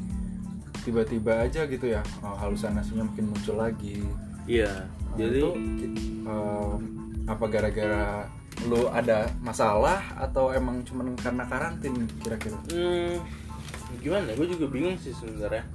tiba-tiba 0.82 1.42
aja 1.42 1.66
gitu 1.66 1.86
ya 1.88 2.00
eh, 2.02 2.36
halusinasinya 2.38 3.02
mungkin 3.04 3.26
muncul 3.30 3.56
lagi. 3.58 4.02
iya 4.46 4.86
Nah, 4.86 5.18
jadi 5.18 5.38
itu 5.42 5.48
eh, 6.22 6.74
apa 7.26 7.44
gara-gara 7.50 8.30
lu 8.70 8.86
ada 8.88 9.26
masalah 9.42 10.00
atau 10.16 10.48
emang 10.48 10.80
cuman 10.80 11.12
karena 11.18 11.44
karantin 11.44 12.06
kira-kira? 12.22 12.56
hmm, 12.70 13.18
gimana 14.00 14.32
gue 14.32 14.46
juga 14.46 14.70
bingung 14.70 14.94
sih 14.96 15.10
sebenarnya 15.12 15.66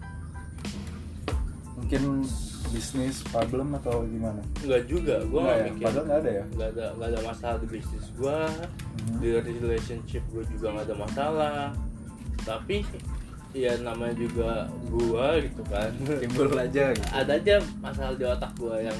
Mungkin 1.92 2.24
bisnis 2.72 3.20
problem 3.28 3.76
atau 3.76 4.08
gimana? 4.08 4.40
nggak 4.64 4.88
juga 4.88 5.20
gue 5.28 5.44
Nggak 5.44 5.58
ya? 5.60 5.66
mikir 5.68 5.84
Padahal 5.84 6.06
nggak 6.08 6.20
ada 6.24 6.32
ya? 6.32 6.44
nggak 6.56 6.70
ada 6.72 6.86
nggak 6.96 7.10
ada 7.12 7.20
masalah 7.28 7.58
di 7.60 7.68
bisnis 7.68 8.06
gue 8.16 8.40
Mhm. 9.12 9.20
di 9.20 9.30
relationship 9.60 10.24
gue 10.32 10.44
juga 10.48 10.68
nggak 10.72 10.86
ada 10.88 10.96
masalah 10.96 11.58
tapi 12.42 12.88
ya 13.52 13.76
namanya 13.84 14.16
juga 14.16 14.72
gue 14.88 15.28
gitu 15.52 15.62
kan 15.68 15.92
Timbul 16.24 16.48
aja 16.56 16.96
gitu. 16.96 17.08
ada 17.12 17.32
aja 17.36 17.56
masalah 17.84 18.16
di 18.16 18.24
otak 18.24 18.52
gue 18.56 18.76
yang 18.88 19.00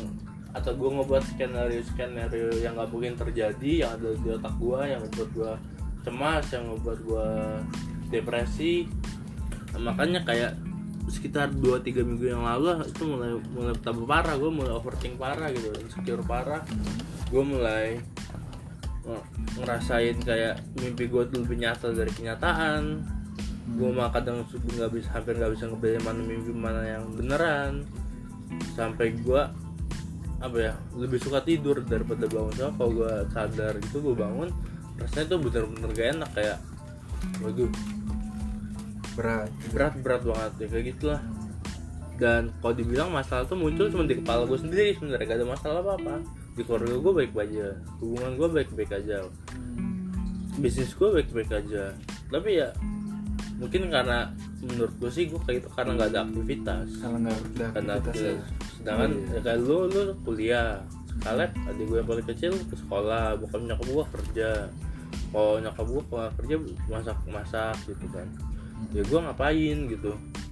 atau 0.52 0.72
gue 0.76 0.90
ngebuat 0.92 1.24
skenario 1.32 1.80
skenario 1.88 2.52
yang 2.60 2.76
nggak 2.76 2.92
mungkin 2.92 3.16
terjadi 3.16 3.88
yang 3.88 3.92
ada 3.96 4.12
di 4.20 4.30
otak 4.36 4.52
gue 4.60 4.80
yang 4.84 5.00
ngebuat 5.00 5.30
gue 5.32 5.52
cemas 6.04 6.44
yang 6.52 6.68
ngebuat 6.68 7.00
gue 7.08 7.28
depresi 8.12 8.84
makanya 9.80 10.28
kayak 10.28 10.52
sekitar 11.10 11.50
2-3 11.56 12.06
minggu 12.06 12.26
yang 12.30 12.44
lalu 12.46 12.86
itu 12.86 13.04
mulai 13.08 13.32
mulai 13.54 13.74
tambah 13.82 14.06
parah. 14.06 14.36
Gue 14.38 14.52
mulai 14.54 14.74
overthink 14.76 15.18
parah 15.18 15.50
gitu 15.50 15.74
insecure 15.82 16.22
parah. 16.22 16.62
Gue 17.32 17.44
mulai 17.46 17.98
nge- 19.08 19.28
ngerasain 19.58 20.18
kayak 20.22 20.62
mimpi 20.78 21.10
gue 21.10 21.24
tuh 21.32 21.42
lebih 21.42 21.58
nyata 21.62 21.96
dari 21.96 22.12
kenyataan. 22.14 23.02
Gue 23.78 23.90
mah 23.90 24.12
kadang 24.12 24.44
nggak 24.46 24.92
bisa 24.92 25.10
hampir 25.16 25.40
nggak 25.40 25.54
bisa 25.56 25.72
ngebedain 25.72 26.04
mana 26.04 26.22
mimpi 26.22 26.52
mana 26.52 26.82
yang 26.86 27.04
beneran. 27.16 27.88
Sampai 28.78 29.16
gue 29.16 29.42
apa 30.42 30.58
ya 30.58 30.74
lebih 30.98 31.22
suka 31.22 31.42
tidur 31.42 31.82
daripada 31.86 32.28
bangun. 32.28 32.54
Soalnya 32.54 32.76
kalau 32.78 32.92
gue 32.94 33.14
sadar 33.32 33.74
gitu 33.80 33.98
gue 34.02 34.16
bangun 34.18 34.50
rasanya 35.02 35.26
tuh 35.34 35.40
bener-bener 35.42 35.90
gak 35.98 36.10
enak 36.18 36.30
kayak 36.38 36.58
waduh 37.42 37.72
Berat. 39.16 39.50
berat 39.76 39.94
berat 40.00 40.22
banget. 40.24 40.52
Ya 40.64 40.68
kayak 40.72 40.86
gitulah. 40.96 41.22
Dan 42.22 42.54
kalau 42.62 42.74
dibilang 42.78 43.10
masalah 43.10 43.44
tuh 43.50 43.58
muncul 43.58 43.90
cuma 43.90 44.06
di 44.06 44.22
kepala 44.22 44.46
gue 44.46 44.60
sendiri 44.60 44.94
sebenarnya. 44.96 45.26
Gak 45.26 45.38
ada 45.42 45.48
masalah 45.48 45.80
apa 45.82 45.92
apa 45.98 46.16
di 46.52 46.62
keluarga 46.68 46.96
gue 47.00 47.14
baik 47.24 47.32
baik 47.34 47.50
aja. 47.50 47.68
Hubungan 47.98 48.32
gue 48.38 48.48
baik 48.62 48.70
baik 48.78 48.92
aja. 48.94 49.18
Bisnis 50.62 50.94
gue 50.94 51.10
baik 51.10 51.30
baik 51.34 51.52
aja. 51.52 51.84
Tapi 52.30 52.50
ya 52.62 52.70
mungkin 53.58 53.94
karena 53.94 54.34
menurut 54.62 54.94
gue 54.98 55.12
sih 55.14 55.30
gue 55.30 55.42
kayak 55.42 55.66
itu 55.66 55.70
karena 55.74 55.92
nggak 55.98 56.10
ada 56.14 56.20
aktivitas. 56.30 56.88
Kalau 57.02 57.18
nggak 57.18 57.36
ada 57.36 57.66
karena 57.74 57.92
aktivitas 57.98 58.22
ya. 58.22 58.34
sedangkan 58.82 59.12
Iya. 59.14 59.34
ya 59.34 59.40
kayak 59.42 59.60
lu 59.66 59.78
lu 59.90 60.02
kuliah. 60.24 60.72
Kaleb 61.22 61.52
adik 61.68 61.86
gue 61.86 61.98
yang 62.02 62.10
paling 62.10 62.28
kecil 62.30 62.54
ke 62.56 62.76
sekolah. 62.78 63.36
Bokap 63.42 63.62
nyokap 63.66 63.88
gue 63.90 64.06
kerja. 64.20 64.50
Kalau 65.34 65.58
nyokap 65.58 65.86
gue 65.90 66.24
kerja 66.38 66.56
masak 66.88 67.18
masak 67.28 67.76
gitu 67.90 68.06
kan 68.14 68.30
ya 68.90 69.04
gue 69.06 69.20
ngapain 69.22 69.78
gitu. 69.86 70.12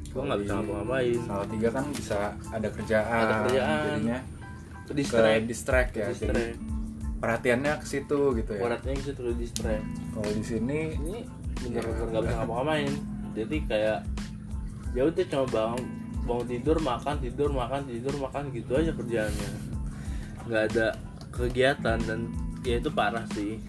Gue 0.09 0.21
nggak 0.25 0.39
bisa 0.45 0.53
ngapa-ngapain. 0.61 1.19
Salah 1.25 1.47
tiga 1.49 1.69
kan 1.73 1.85
bisa 1.93 2.17
ada 2.49 2.67
kerjaan. 2.69 3.23
Ada 3.25 3.33
kerjaan. 3.45 3.85
Jadinya. 3.85 4.19
Ke 4.85 4.91
ke 4.91 4.93
distract. 4.97 5.43
distract 5.45 5.91
ya. 5.97 6.07
Jadi 6.09 6.17
distract. 6.17 6.57
perhatiannya 7.19 7.73
ke 7.77 7.85
situ 7.85 8.19
gitu 8.39 8.51
ya. 8.55 8.61
baratnya 8.63 8.93
gitu 8.97 9.11
terus 9.13 9.35
distract. 9.37 9.85
Kalau 10.13 10.31
di 10.33 10.43
sini 10.45 10.79
ini 10.97 11.17
bener-bener 11.61 12.05
nggak 12.09 12.23
bisa 12.25 12.35
ngapa-ngapain. 12.41 12.93
Jadi 13.37 13.57
kayak 13.69 13.99
ya 14.97 15.01
udah 15.05 15.25
cuma 15.29 15.45
bangun 15.49 15.83
bangun 16.25 16.45
tidur 16.45 16.77
makan 16.81 17.15
tidur 17.21 17.49
makan 17.53 17.81
tidur 17.85 18.13
makan 18.17 18.43
gitu 18.53 18.71
aja 18.77 18.91
kerjaannya. 18.93 19.49
Nggak 20.49 20.63
ada 20.73 20.87
kegiatan 21.29 21.97
dan 22.01 22.19
ya 22.65 22.81
itu 22.81 22.89
parah 22.89 23.25
sih. 23.37 23.61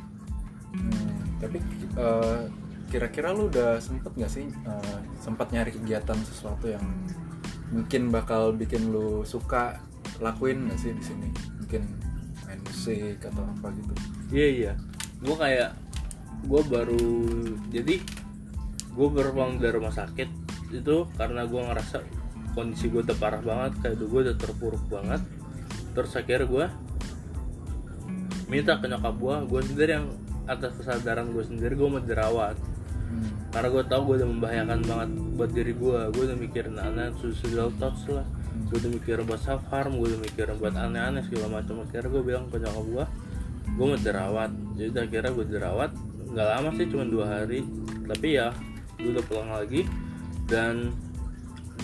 Hmm, 0.70 1.36
tapi 1.42 1.58
eh, 1.98 2.40
kira-kira 2.90 3.30
lu 3.30 3.46
udah 3.46 3.78
sempet 3.78 4.10
nggak 4.18 4.32
sih 4.32 4.50
eh, 4.50 4.98
sempat 5.22 5.54
nyari 5.54 5.70
kegiatan 5.70 6.18
sesuatu 6.26 6.66
yang 6.66 6.82
mungkin 7.70 8.10
bakal 8.10 8.50
bikin 8.50 8.90
lu 8.90 9.22
suka 9.22 9.78
lakuin 10.18 10.66
nggak 10.66 10.78
sih 10.78 10.90
di 10.90 11.04
sini? 11.06 11.28
Mungkin 11.62 11.82
main 12.50 12.60
musik 12.66 13.22
atau 13.22 13.46
apa 13.46 13.70
gitu. 13.78 13.92
iya 14.34 14.48
iya 14.50 14.72
gue 15.22 15.36
kayak 15.38 15.70
gue 16.50 16.62
baru 16.66 17.06
jadi 17.70 17.96
gue 18.90 19.08
baru 19.14 19.30
dari 19.54 19.74
rumah 19.78 19.94
sakit 19.94 20.28
itu 20.74 21.06
karena 21.14 21.46
gue 21.46 21.60
ngerasa 21.62 22.02
kondisi 22.58 22.90
gue 22.90 23.06
udah 23.06 23.18
parah 23.22 23.38
banget 23.38 23.72
kayak 23.86 24.02
gue 24.02 24.20
udah 24.26 24.34
terpuruk 24.34 24.82
banget 24.90 25.22
terus 25.94 26.10
akhirnya 26.18 26.50
gue 26.50 26.66
minta 28.50 28.82
ke 28.82 28.90
nyokap 28.90 29.14
gue 29.14 29.36
gue 29.46 29.60
sendiri 29.70 29.90
yang 30.02 30.06
atas 30.50 30.74
kesadaran 30.74 31.30
gue 31.30 31.44
sendiri 31.46 31.78
gue 31.78 31.86
mau 31.86 32.02
dirawat 32.02 32.58
Hmm. 33.10 33.50
karena 33.50 33.68
gue 33.74 33.82
tau 33.90 34.06
gue 34.06 34.22
udah 34.22 34.28
membahayakan 34.30 34.80
banget 34.86 35.10
buat 35.34 35.50
diri 35.50 35.74
gue 35.74 35.98
gue 36.14 36.22
udah 36.30 36.38
mikirin 36.38 36.78
aneh 36.78 37.10
suicidal 37.18 37.74
thoughts 37.82 38.06
lah. 38.06 38.22
Gue 38.70 38.78
udah 38.78 38.90
mikirin 38.94 39.26
buat 39.26 39.42
self 39.42 39.66
gue 39.66 40.06
udah 40.14 40.20
mikirin 40.22 40.56
buat 40.62 40.74
aneh-aneh 40.78 41.26
segala 41.26 41.58
macam. 41.58 41.82
Akhirnya 41.82 42.06
gue 42.06 42.22
bilang 42.22 42.46
ke 42.46 42.62
nyokap 42.62 42.86
gue 42.86 43.04
gue 43.70 43.84
mau 43.86 43.98
dirawat. 43.98 44.50
Jadi 44.78 44.88
udah 44.94 45.02
akhirnya 45.02 45.30
gue 45.34 45.46
dirawat. 45.50 45.90
Nggak 46.30 46.48
lama 46.54 46.68
sih 46.78 46.86
cuma 46.86 47.04
dua 47.06 47.24
hari. 47.26 47.60
Tapi 48.06 48.28
ya 48.38 48.54
gue 48.94 49.10
udah 49.10 49.24
pulang 49.26 49.50
lagi. 49.50 49.82
Dan 50.46 50.94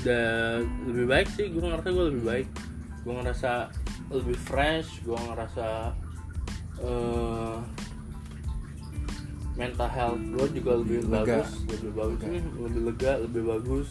dan 0.06 0.62
lebih 0.86 1.10
baik 1.10 1.28
sih 1.34 1.50
gue 1.50 1.58
ngerasa 1.58 1.90
gue 1.90 2.06
lebih 2.14 2.22
baik. 2.22 2.48
Gue 3.02 3.14
ngerasa 3.18 3.50
lebih 4.14 4.38
fresh 4.38 5.02
gue 5.02 5.18
ngerasa 5.18 5.90
eh 6.78 7.58
mental 9.56 9.88
health 9.88 10.20
gue 10.20 10.46
juga 10.54 10.72
lebih 10.76 10.98
Lega. 11.04 11.40
bagus 11.42 11.50
lebih 11.66 11.90
bagus 11.92 12.20
Hmm, 12.22 12.50
lebih 12.62 12.80
lega 12.84 13.12
lebih 13.18 13.42
bagus 13.44 13.88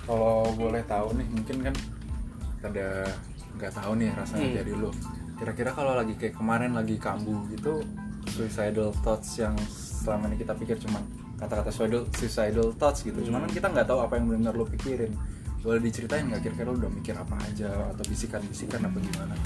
Kalau 0.00 0.50
boleh 0.52 0.82
tahu 0.84 1.14
nih, 1.14 1.26
mungkin 1.30 1.56
kan 1.62 1.74
ada 2.62 3.06
nggak 3.54 3.72
tahu 3.72 3.92
nih 3.94 4.10
rasanya 4.10 4.42
Hmm. 4.44 4.56
dari 4.58 4.72
lu. 4.74 4.90
Kira-kira 5.38 5.70
kalau 5.70 5.94
lagi 5.94 6.14
kayak 6.14 6.34
kemarin 6.34 6.74
lagi 6.74 6.98
kambuh 6.98 7.46
gitu, 7.48 7.84
suicidal 8.26 8.90
thoughts 9.00 9.38
yang 9.38 9.54
selama 9.70 10.26
ini 10.26 10.36
kita 10.36 10.52
pikir 10.52 10.76
cuman 10.78 11.04
kata-kata 11.38 11.70
suicidal, 11.70 12.02
suicidal 12.12 12.68
thoughts 12.74 13.00
gitu. 13.00 13.22
Cuman 13.22 13.46
kan 13.46 13.52
kita 13.54 13.66
nggak 13.70 13.86
tahu 13.86 14.02
apa 14.02 14.18
yang 14.18 14.26
benar 14.28 14.52
lu 14.52 14.66
pikirin. 14.66 15.14
Boleh 15.60 15.78
diceritain 15.78 16.26
nggak 16.26 16.42
kira-kira 16.42 16.68
lu 16.68 16.80
udah 16.80 16.90
mikir 16.90 17.14
apa 17.14 17.36
aja 17.40 17.70
atau 17.88 18.02
bisikan-bisikan 18.04 18.80
apa 18.82 18.98
gimana? 18.98 19.36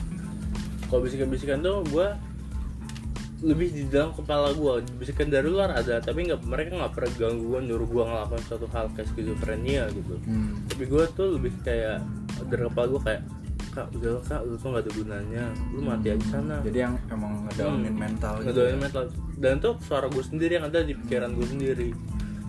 kalau 0.84 1.00
bisikan-bisikan 1.02 1.58
tuh 1.58 1.82
gue 1.84 2.06
lebih 3.44 3.68
di 3.68 3.84
dalam 3.86 4.10
kepala 4.10 4.50
gue 4.50 4.72
bisikan 4.94 5.28
dari 5.28 5.44
luar 5.46 5.70
ada 5.70 6.00
tapi 6.00 6.24
nggak 6.24 6.40
mereka 6.42 6.74
nggak 6.74 6.92
pernah 6.92 7.12
ganggu 7.14 7.44
gue 7.46 7.60
nyuruh 7.62 7.84
gue 7.86 8.04
ngelakuin 8.04 8.42
suatu 8.42 8.66
hal 8.66 8.88
kayak 8.90 9.08
skizofrenia 9.10 9.84
gitu 9.90 10.16
Hmm. 10.22 10.64
tapi 10.66 10.84
gue 10.84 11.04
tuh 11.12 11.28
lebih 11.34 11.52
kayak 11.60 12.00
dari 12.42 12.62
kepala 12.64 12.86
gue 12.88 13.02
kayak 13.02 13.22
kak 13.70 13.86
udah 13.92 14.10
lah, 14.12 14.22
kak 14.24 14.40
lu 14.40 14.54
tuh 14.54 14.68
nggak 14.68 14.82
ada 14.82 14.92
gunanya 14.92 15.44
lu 15.68 15.80
mati 15.82 16.06
aja 16.08 16.26
sana 16.30 16.56
Jadi 16.62 16.78
yang 16.80 16.94
emang 17.08 17.32
ngedownin 17.44 17.84
Hmm. 17.86 17.98
mental 18.00 18.32
gitu. 18.34 18.46
Ngedounin 18.46 18.70
ya. 18.70 18.80
mental 18.80 19.02
dan 19.36 19.54
tuh 19.58 19.74
suara 19.78 20.06
gue 20.06 20.24
sendiri 20.24 20.52
yang 20.54 20.64
ada 20.64 20.80
di 20.80 20.94
pikiran 20.96 21.30
gue 21.30 21.46
sendiri 21.46 21.88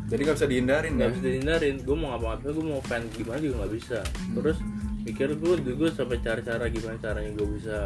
Jadi 0.05 0.21
nggak 0.21 0.37
bisa 0.37 0.47
dihindarin 0.47 0.91
nggak 0.93 1.07
ya? 1.07 1.13
bisa 1.13 1.25
dihindarin 1.27 1.75
gue 1.81 1.95
mau 1.95 2.07
ngapa-ngapain 2.09 2.51
gue 2.51 2.65
mau 2.67 2.81
pengen 2.81 3.03
gimana 3.11 3.39
juga 3.39 3.55
nggak 3.59 3.73
bisa 3.73 3.99
Hmm. 3.99 4.35
terus 4.37 4.57
mikir 5.01 5.27
gue 5.33 5.53
gue 5.67 5.89
sampai 5.91 6.17
cari 6.17 6.41
cara 6.41 6.65
gimana 6.67 6.95
caranya 6.95 7.31
gue 7.31 7.47
bisa 7.51 7.77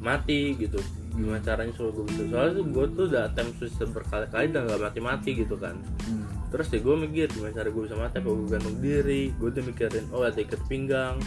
mati 0.00 0.54
gitu. 0.56 0.80
Gimana 1.16 1.40
caranya 1.40 1.72
supaya 1.72 1.92
gue 1.96 2.04
bisa? 2.12 2.22
Soalnya 2.28 2.52
tuh 2.60 2.66
gue 2.68 2.84
tuh 2.92 3.04
udah 3.08 3.22
attempt 3.32 3.52
suicide 3.56 3.92
berkali-kali 3.92 4.46
dan 4.52 4.68
gak 4.68 4.80
mati-mati 4.80 5.30
gitu 5.32 5.56
kan. 5.56 5.76
Hmm. 6.06 6.24
terus 6.46 6.70
ya 6.70 6.78
gue 6.78 6.94
mikir 6.94 7.26
gimana 7.34 7.52
cara 7.52 7.68
gue 7.68 7.82
bisa 7.84 7.98
mati 7.98 8.16
apa 8.22 8.28
gue 8.30 8.48
gantung 8.48 8.78
diri? 8.78 9.34
Gue 9.36 9.48
udah 9.50 9.64
mikirin 9.66 10.04
oh 10.14 10.22
ada 10.22 10.38
ikat 10.38 10.62
pinggang 10.70 11.18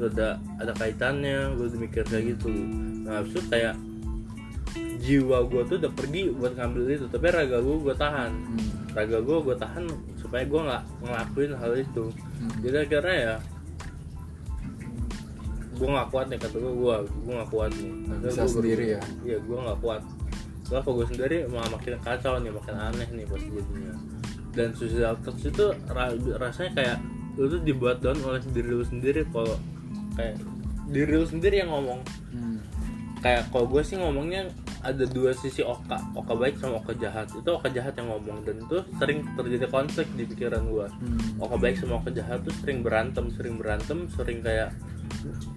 ada 0.00 0.40
ada 0.56 0.72
kaitannya 0.72 1.52
gue 1.58 1.66
udah 1.68 1.80
mikir 1.80 2.02
kayak 2.08 2.36
gitu. 2.36 2.48
Nah 3.04 3.20
habis 3.20 3.36
itu 3.36 3.42
kayak 3.50 3.74
jiwa 5.00 5.38
gue 5.48 5.62
tuh 5.66 5.76
udah 5.80 5.92
pergi 5.92 6.30
buat 6.32 6.52
ngambil 6.54 6.82
itu 6.86 7.06
tapi 7.10 7.26
raga 7.28 7.58
gue 7.60 7.76
gue 7.82 7.94
tahan. 7.96 8.30
Hmm. 8.30 8.68
raga 8.94 9.18
gue 9.20 9.38
gue 9.42 9.56
tahan 9.58 9.84
supaya 10.16 10.44
gue 10.46 10.60
nggak 10.60 10.82
ngelakuin 11.04 11.52
hal 11.58 11.72
itu. 11.76 12.04
Hmm. 12.12 12.52
jadi 12.62 12.76
akhirnya 12.86 13.16
ya 13.16 13.34
gue 15.80 15.88
nggak 15.88 16.08
kuat 16.10 16.26
nih 16.28 16.38
kata 16.38 16.56
gue 16.56 16.72
gue 16.74 16.94
gue 17.00 17.32
nggak 17.32 17.50
kuat 17.50 17.70
nih 17.72 17.88
Akhirnya 17.88 18.28
bisa 18.28 18.42
gua 18.42 18.52
sendiri 18.52 18.84
ber- 18.84 18.92
ya? 18.92 19.00
iya 19.24 19.38
gue 19.40 19.58
nggak 19.58 19.78
kuat 19.80 20.02
soalnya 20.62 20.82
kalau 20.84 20.94
gue 20.94 21.06
sendiri 21.08 21.36
malah 21.46 21.70
makin 21.70 21.92
kacau 21.98 22.34
nih 22.36 22.52
makin 22.52 22.74
aneh 22.76 23.08
nih 23.10 23.24
pas 23.24 23.40
jadinya 23.40 23.94
dan 24.50 24.68
suicide 24.70 25.18
thoughts 25.18 25.42
itu 25.42 25.64
ra- 25.88 26.12
rasanya 26.36 26.70
kayak 26.74 26.96
lu 27.34 27.46
tuh 27.48 27.60
dibuat 27.60 27.96
down 27.98 28.18
oleh 28.20 28.42
diri 28.46 28.70
lu 28.70 28.84
sendiri 28.84 29.24
kalau 29.26 29.56
kayak 30.12 30.36
diri 30.86 31.12
lu 31.12 31.24
sendiri 31.24 31.56
yang 31.58 31.70
ngomong 31.70 32.00
Hmm. 32.28 32.58
kayak 33.18 33.48
kalau 33.48 33.66
gue 33.66 33.80
sih 33.80 33.96
ngomongnya 33.96 34.46
ada 34.80 35.04
dua 35.04 35.32
sisi 35.32 35.60
oka 35.60 35.98
oka 36.14 36.32
baik 36.32 36.56
sama 36.56 36.78
oka 36.78 36.94
jahat 36.94 37.28
itu 37.30 37.44
oka 37.46 37.68
jahat 37.68 37.92
yang 37.92 38.08
ngomong 38.08 38.40
dan 38.42 38.56
itu 38.58 38.78
sering 38.96 39.28
terjadi 39.34 39.66
konflik 39.66 40.08
di 40.14 40.24
pikiran 40.24 40.62
gue 40.64 40.86
Hmm. 40.88 41.18
oka 41.38 41.56
baik 41.56 41.76
sama 41.76 41.96
oka 41.96 42.10
jahat 42.10 42.40
tuh 42.40 42.54
sering 42.56 42.80
berantem 42.80 43.28
sering 43.30 43.54
berantem 43.54 44.08
sering 44.10 44.40
kayak 44.40 44.70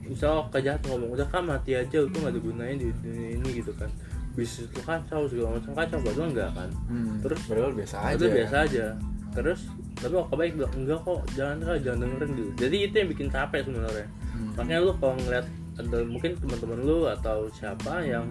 misal 0.03 0.45
jahat 0.53 0.81
ngomong 0.85 1.13
udah 1.13 1.27
kan 1.27 1.43
mati 1.43 1.73
aja 1.73 1.97
lu 1.99 2.09
tuh 2.09 2.19
gak 2.21 2.33
ada 2.35 2.39
gunanya 2.39 2.75
di 2.77 2.87
dunia 3.01 3.29
ini 3.35 3.49
gitu 3.57 3.71
kan 3.75 3.89
bisnis 4.33 4.67
lu 4.69 4.81
kacau 4.81 5.21
segala 5.25 5.49
macam 5.55 5.71
kacau 5.73 5.97
padahal 6.01 6.27
enggak 6.29 6.49
kan 6.51 6.69
Hmm. 6.89 7.15
Terus 7.21 7.39
padahal 7.45 7.71
biasa 7.71 7.95
aja 8.01 8.13
itu 8.13 8.25
biasa 8.27 8.55
aja 8.65 8.85
terus 9.33 9.59
tapi 9.97 10.13
oka 10.13 10.33
baik 10.35 10.53
bilang 10.53 10.73
enggak 10.77 10.99
kok 11.01 11.21
jangan 11.33 11.57
kak 11.59 11.77
jangan 11.81 11.99
dengerin 12.05 12.31
dulu 12.37 12.51
jadi 12.53 12.75
itu 12.85 12.95
yang 12.95 13.09
bikin 13.09 13.27
capek 13.29 13.59
sebenarnya 13.63 14.07
Hmm. 14.33 14.49
makanya 14.53 14.77
lu 14.81 14.91
kalau 14.97 15.15
ngeliat 15.17 15.45
ada 15.73 15.97
mungkin 16.05 16.31
teman-teman 16.37 16.79
lu 16.81 16.97
atau 17.05 17.37
siapa 17.49 17.93
yang 18.01 18.25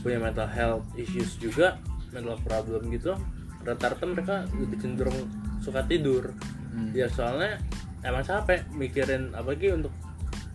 punya 0.00 0.18
mental 0.18 0.48
health 0.48 0.84
issues 0.96 1.36
juga 1.36 1.76
mental 2.10 2.36
problem 2.42 2.88
gitu 2.90 3.16
rata-rata 3.62 4.04
mereka 4.04 4.34
lebih 4.52 4.78
cenderung 4.80 5.16
suka 5.60 5.80
tidur 5.86 6.32
Hmm. 6.72 6.88
ya 6.96 7.04
soalnya 7.06 7.60
emang 8.00 8.24
capek 8.24 8.64
mikirin 8.72 9.28
apalagi 9.32 9.68
untuk 9.70 9.92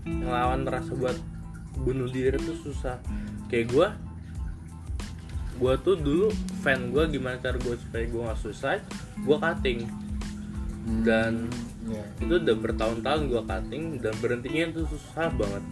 ngelawan 0.08 0.64
rasa 0.64 0.92
buat 0.96 1.18
bunuh 1.78 2.10
diri 2.10 2.40
tuh 2.40 2.58
susah. 2.64 2.98
Kayak 3.52 3.68
gua 3.72 3.88
gua 5.58 5.74
tuh 5.82 5.98
dulu 5.98 6.30
fan 6.62 6.94
gua 6.94 7.10
gimana 7.10 7.38
cara 7.42 7.58
gua 7.60 7.76
supaya 7.76 8.06
gua 8.10 8.22
nggak 8.32 8.40
suicide 8.40 8.84
gua 9.26 9.38
cutting. 9.42 9.86
Hmm. 10.88 11.04
dan 11.04 11.34
Iya. 11.88 12.04
itu 12.20 12.34
udah 12.36 12.56
bertahun-tahun 12.60 13.22
gua 13.32 13.42
cutting 13.48 14.00
dan 14.04 14.12
berhentinya 14.20 14.76
itu 14.76 14.84
susah 14.92 15.32
banget. 15.32 15.64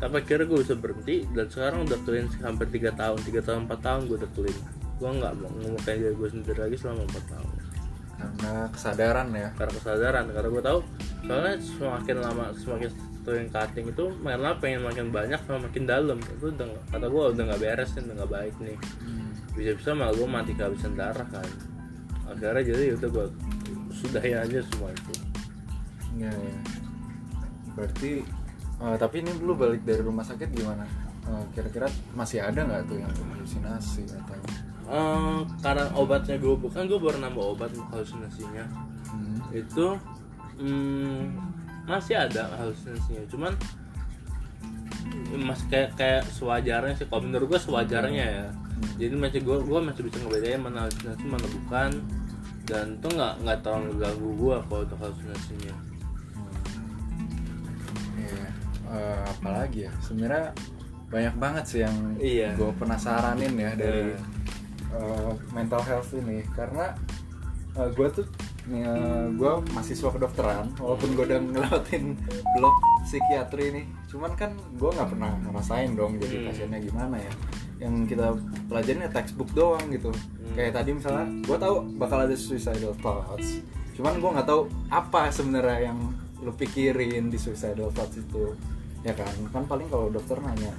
Tapi 0.00 0.14
akhirnya 0.16 0.48
gue 0.48 0.58
bisa 0.64 0.74
berhenti 0.80 1.16
dan 1.36 1.46
sekarang 1.52 1.84
udah 1.84 1.98
clean 2.08 2.26
hampir 2.40 2.66
tiga 2.72 2.90
tahun 2.96 3.20
tiga 3.20 3.44
tahun 3.44 3.68
empat 3.68 3.80
tahun 3.84 4.00
gue 4.08 4.16
udah 4.16 4.30
clean. 4.32 4.58
Gue 4.96 5.10
nggak 5.12 5.32
mau 5.36 5.52
ngemukain 5.60 6.00
diri 6.00 6.16
gue 6.16 6.28
sendiri 6.32 6.56
lagi 6.56 6.76
selama 6.80 7.04
empat 7.04 7.24
tahun. 7.28 7.48
Karena 8.16 8.52
kesadaran 8.72 9.28
ya. 9.36 9.48
Karena 9.60 9.72
kesadaran 9.76 10.24
karena 10.32 10.48
gue 10.48 10.62
tahu 10.64 10.78
soalnya 11.28 11.54
semakin 11.60 12.16
lama 12.16 12.44
semakin 12.56 12.90
sering 13.30 13.48
cutting 13.48 13.86
itu 13.86 14.04
lama 14.20 14.50
pengen 14.56 14.82
makin 14.82 15.06
banyak 15.08 15.38
sama 15.40 15.64
makin 15.64 15.84
dalam 15.84 16.18
itu 16.18 16.46
udah 16.48 16.66
kata 16.88 17.06
gue 17.06 17.22
udah 17.30 17.44
nggak 17.46 17.60
beres 17.60 17.90
nih 17.92 18.02
udah 18.02 18.14
nggak 18.16 18.32
baik 18.32 18.54
nih 18.58 18.76
Hmm. 19.00 19.30
bisa-bisa 19.52 19.90
malah 19.92 20.10
gue 20.12 20.26
mati 20.26 20.52
kehabisan 20.52 20.92
darah 20.92 21.22
kan 21.24 21.46
akhirnya 22.26 22.62
jadi 22.64 22.94
udah 22.96 23.08
gue 23.08 23.26
sudahi 23.92 24.32
aja 24.34 24.58
semua 24.64 24.90
itu 24.90 25.14
Iya, 26.10 26.26
iya. 26.28 26.58
Berarti 27.70 28.10
eh, 28.76 28.96
tapi 28.98 29.16
ini 29.18 29.30
dulu 29.32 29.54
balik 29.56 29.82
dari 29.82 30.00
rumah 30.00 30.22
sakit 30.22 30.50
gimana? 30.50 30.82
Eh, 31.22 31.44
Kira-kira 31.52 31.86
masih 32.12 32.42
ada 32.42 32.60
nggak 32.60 32.82
tuh 32.84 32.98
yang 32.98 33.12
halusinasi 33.30 34.10
atau? 34.10 34.34
Eh, 34.90 35.38
karena 35.60 35.86
obatnya 35.94 36.34
gue 36.36 36.50
bukan 36.52 36.82
gue 36.84 36.98
baru 36.98 37.18
nambah 37.20 37.44
obat 37.48 37.70
halusinasinya 37.88 38.66
Hmm. 39.06 39.38
itu 39.52 39.86
mm, 40.56 41.22
masih 41.84 42.16
ada 42.16 42.48
halusinasinya 42.56 43.24
cuman 43.30 43.52
mas 45.40 45.62
kayak 45.70 45.96
kayak 45.96 46.22
sewajarnya 46.34 46.94
sih 46.98 47.06
kalau 47.08 47.24
menurut 47.24 47.46
gue 47.56 47.60
sewajarnya 47.60 48.24
ya 48.24 48.46
jadi 48.96 49.14
masih 49.16 49.40
gue 49.44 49.56
gue 49.64 49.80
masih 49.80 50.02
bisa 50.06 50.16
ngebedain 50.20 50.60
mana 50.60 50.86
halusinasi 50.86 51.24
mana 51.26 51.46
bukan 51.48 51.90
dan 52.68 52.96
itu 53.00 53.08
nggak 53.10 53.34
nggak 53.42 53.58
terlalu 53.64 53.92
ganggu 53.98 54.30
gue 54.36 54.56
kalau 54.68 54.82
untuk 54.86 54.98
halusinasinya 55.00 55.74
Iya. 58.20 58.46
Eh, 58.90 59.20
apalagi 59.32 59.88
ya? 59.88 59.92
Sebenarnya 60.04 60.52
banyak 61.10 61.34
banget 61.40 61.64
sih 61.66 61.80
yang 61.82 61.96
Iya. 62.20 62.54
gue 62.54 62.70
penasaranin 62.76 63.54
ya 63.56 63.72
dari 63.74 64.12
eh, 64.90 65.32
mental 65.54 65.82
health 65.86 66.10
ini 66.14 66.42
karena 66.54 66.94
gue 67.74 68.08
tuh 68.12 68.26
gue 69.34 69.52
mahasiswa 69.72 70.10
kedokteran 70.10 70.76
walaupun 70.76 71.16
gue 71.16 71.24
udah 71.26 71.40
ngelewatin 71.40 72.04
blok 72.54 72.76
psikiatri 73.08 73.72
nih. 73.72 73.86
Cuman 74.06 74.36
kan 74.36 74.52
gue 74.76 74.90
nggak 74.90 75.08
pernah 75.10 75.32
ngerasain 75.48 75.96
dong 75.96 76.20
jadi 76.20 76.36
Hmm. 76.42 76.46
pasiennya 76.46 76.80
gimana 76.82 77.16
ya. 77.16 77.32
Yang 77.80 77.94
kita 78.12 78.26
pelajarin 78.68 79.04
ya 79.04 79.10
textbook 79.10 79.50
doang 79.52 79.88
gitu. 79.88 80.12
Kayak 80.52 80.76
tadi 80.76 80.90
misalnya 80.92 81.26
gue 81.40 81.56
tahu 81.56 81.74
bakal 81.96 82.28
ada 82.28 82.36
suicidal 82.36 82.92
thoughts. 83.00 83.64
Cuman 83.96 84.20
gue 84.20 84.30
nggak 84.30 84.48
tahu 84.48 84.68
apa 84.88 85.32
sebenarnya 85.32 85.92
yang 85.92 85.98
lu 86.40 86.52
pikirin 86.52 87.28
di 87.28 87.38
suicidal 87.40 87.88
thoughts 87.90 88.16
itu. 88.16 88.52
Ya 89.00 89.16
kan? 89.16 89.32
Kan 89.48 89.64
paling 89.64 89.88
kalau 89.88 90.12
dokter 90.12 90.36
nanya 90.36 90.76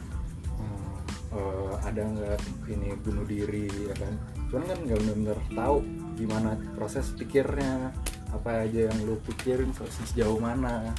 "Hmm, 0.62 0.94
eh, 1.34 1.74
ada 1.82 2.02
nggak 2.06 2.38
ini 2.70 2.94
bunuh 3.02 3.26
diri 3.26 3.66
ya 3.66 3.96
kan? 3.98 4.14
Cuman 4.48 4.64
kan 4.70 4.78
nggak 4.86 4.98
benar-benar 5.02 5.38
tahu 5.50 5.78
gimana 6.16 6.56
proses 6.76 7.10
pikirnya 7.16 7.92
apa 8.32 8.64
aja 8.64 8.88
yang 8.88 8.98
lu 9.04 9.20
pikirin 9.28 9.76
se- 9.76 9.92
sejauh 10.12 10.40
mana 10.40 10.92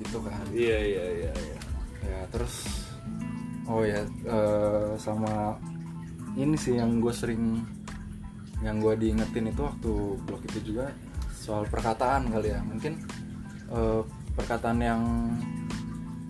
gitu 0.00 0.20
kan. 0.20 0.44
Iya 0.52 0.78
iya 0.84 1.04
iya 1.24 1.32
iya. 1.32 1.58
Ya 2.04 2.18
terus 2.28 2.68
oh 3.64 3.80
ya 3.80 4.04
eh, 4.04 4.92
sama 5.00 5.56
ini 6.36 6.56
sih 6.60 6.76
yang 6.76 7.00
gue 7.00 7.14
sering 7.14 7.64
yang 8.60 8.80
gue 8.80 8.96
diingetin 8.96 9.48
itu 9.48 9.60
waktu 9.64 9.92
blog 10.24 10.40
itu 10.52 10.72
juga 10.72 10.92
soal 11.32 11.64
perkataan 11.68 12.28
kali 12.28 12.52
ya. 12.52 12.60
Mungkin 12.60 12.92
eh, 13.72 14.02
perkataan 14.36 14.78
yang 14.84 15.02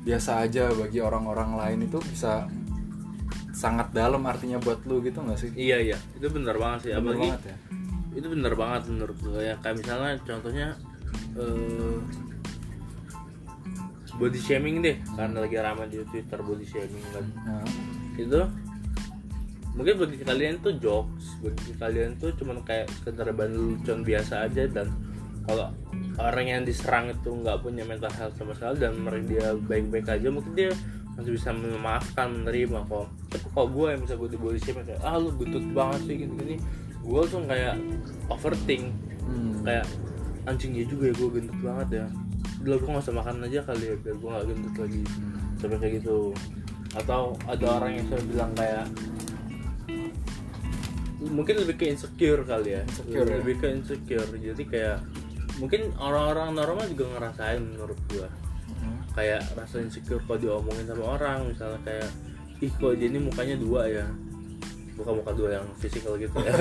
biasa 0.05 0.45
aja 0.45 0.69
bagi 0.71 1.01
orang-orang 1.01 1.57
lain 1.57 1.79
itu 1.89 1.99
bisa 2.05 2.47
sangat 3.55 3.91
dalam 3.97 4.21
artinya 4.29 4.61
buat 4.61 4.85
lu 4.87 5.01
gitu 5.03 5.19
nggak 5.25 5.39
sih? 5.41 5.51
Iya 5.57 5.79
iya. 5.83 5.99
Itu 6.15 6.31
benar 6.31 6.55
banget 6.61 6.79
sih. 6.87 6.91
Bener 6.95 7.03
apalagi 7.03 7.27
banget 7.27 7.45
ya 7.51 7.57
itu 8.15 8.27
benar 8.31 8.55
banget 8.55 8.83
menurut 8.89 9.19
gue 9.19 9.43
ya. 9.43 9.55
Kayak 9.59 9.77
misalnya 9.83 10.13
contohnya 10.23 10.69
eh, 11.35 11.99
body 14.17 14.41
shaming 14.41 14.81
deh. 14.81 14.97
Karena 15.19 15.43
lagi 15.43 15.57
ramai 15.59 15.87
di 15.91 15.99
twitter 16.07 16.41
body 16.41 16.67
shaming 16.67 17.05
kan. 17.11 17.27
Nah, 17.43 17.67
itu 18.15 18.41
mungkin 19.75 19.95
bagi 19.99 20.17
kalian 20.23 20.63
tuh 20.63 20.79
jokes. 20.79 21.43
Bagi 21.43 21.75
kalian 21.75 22.15
tuh 22.23 22.31
cuman 22.39 22.63
kayak 22.63 22.87
sekedar 23.03 23.35
bahan 23.35 23.53
lucuan 23.53 24.07
biasa 24.07 24.47
aja 24.47 24.71
dan 24.71 24.95
kalau 25.45 25.69
orang 26.17 26.47
yang 26.49 26.63
diserang 26.65 27.13
itu 27.13 27.29
nggak 27.29 27.61
punya 27.61 27.85
mental 27.85 28.09
health 28.15 28.39
sama 28.39 28.57
sekali 28.57 28.81
dan 28.81 28.97
mereka 28.97 29.27
dia 29.29 29.47
baik-baik 29.59 30.07
aja 30.09 30.29
mungkin 30.33 30.57
dia 30.57 30.71
masih 31.15 31.37
bisa 31.37 31.51
memaafkan 31.53 32.31
menerima 32.31 32.87
kok. 32.87 33.07
Tapi 33.29 33.47
kalau 33.53 33.69
gue 33.71 33.87
yang 33.93 34.01
bisa 34.07 34.15
gue 34.15 34.29
di 34.31 34.39
body 34.39 34.61
shaming 34.63 34.87
kayak 34.87 35.03
ah 35.03 35.19
lu 35.19 35.35
gendut 35.35 35.67
banget 35.75 36.01
sih 36.07 36.17
gini-gini 36.23 36.57
gue 37.05 37.19
langsung 37.21 37.45
kayak 37.45 37.77
overthink. 38.33 38.91
Hmm, 39.25 39.61
kayak 39.65 39.87
anjingnya 40.49 40.85
juga 40.89 41.13
ya 41.13 41.15
gue 41.17 41.29
gendut 41.41 41.59
banget 41.61 41.89
ya. 42.03 42.07
Udah 42.65 42.77
gue 42.81 42.89
gak 42.89 43.05
usah 43.05 43.15
makan 43.17 43.45
aja 43.45 43.61
kali 43.65 43.85
ya 43.93 43.97
biar 44.01 44.17
gue 44.17 44.31
gak 44.33 44.47
gendut 44.49 44.75
lagi. 44.81 45.03
Hmm, 45.05 45.37
sampai 45.61 45.79
kayak 45.81 45.95
gitu. 46.01 46.19
Atau 46.97 47.37
ada 47.45 47.67
orang 47.81 47.91
yang 48.01 48.05
selalu 48.09 48.25
bilang 48.33 48.53
kayak 48.57 48.87
mungkin 51.25 51.55
lebih 51.61 51.77
ke 51.77 51.85
insecure 51.93 52.43
kali 52.45 52.77
ya. 52.77 52.83
Insecure, 52.89 53.29
ya? 53.29 53.37
lebih 53.41 53.55
ke 53.61 53.67
insecure. 53.69 54.29
Jadi 54.33 54.63
kayak 54.65 54.99
mungkin 55.61 55.93
orang-orang 56.01 56.57
normal 56.57 56.85
juga 56.91 57.05
ngerasain 57.17 57.63
menurut 57.63 58.01
gua. 58.11 58.29
Hmm. 58.85 59.01
kayak 59.13 59.45
rasa 59.55 59.81
insecure 59.81 60.21
kalau 60.27 60.41
diomongin 60.41 60.89
sama 60.89 61.17
orang 61.17 61.47
misalnya 61.53 61.81
kayak 61.85 62.11
ih 62.65 62.73
kok 62.73 62.97
dia 62.97 63.09
ini 63.13 63.21
mukanya 63.21 63.57
dua 63.61 63.87
ya 63.87 64.07
bukan 64.95 65.13
muka 65.17 65.33
dua 65.33 65.49
yang 65.53 65.67
fisikal 65.75 66.15
gitu 66.15 66.37
ya 66.39 66.53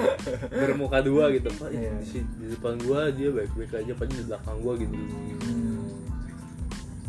bermuka 0.62 0.98
dua 1.00 1.28
gitu 1.28 1.50
pak 1.52 1.68
Iya. 1.68 1.90
di, 2.00 2.18
di 2.36 2.46
depan 2.48 2.78
gua 2.80 3.10
dia 3.10 3.28
baik-baik 3.28 3.72
aja 3.76 3.92
padahal 3.92 4.14
di 4.14 4.24
belakang 4.24 4.58
gua 4.58 4.72
gitu 4.76 4.94
Hmm. 5.40 5.82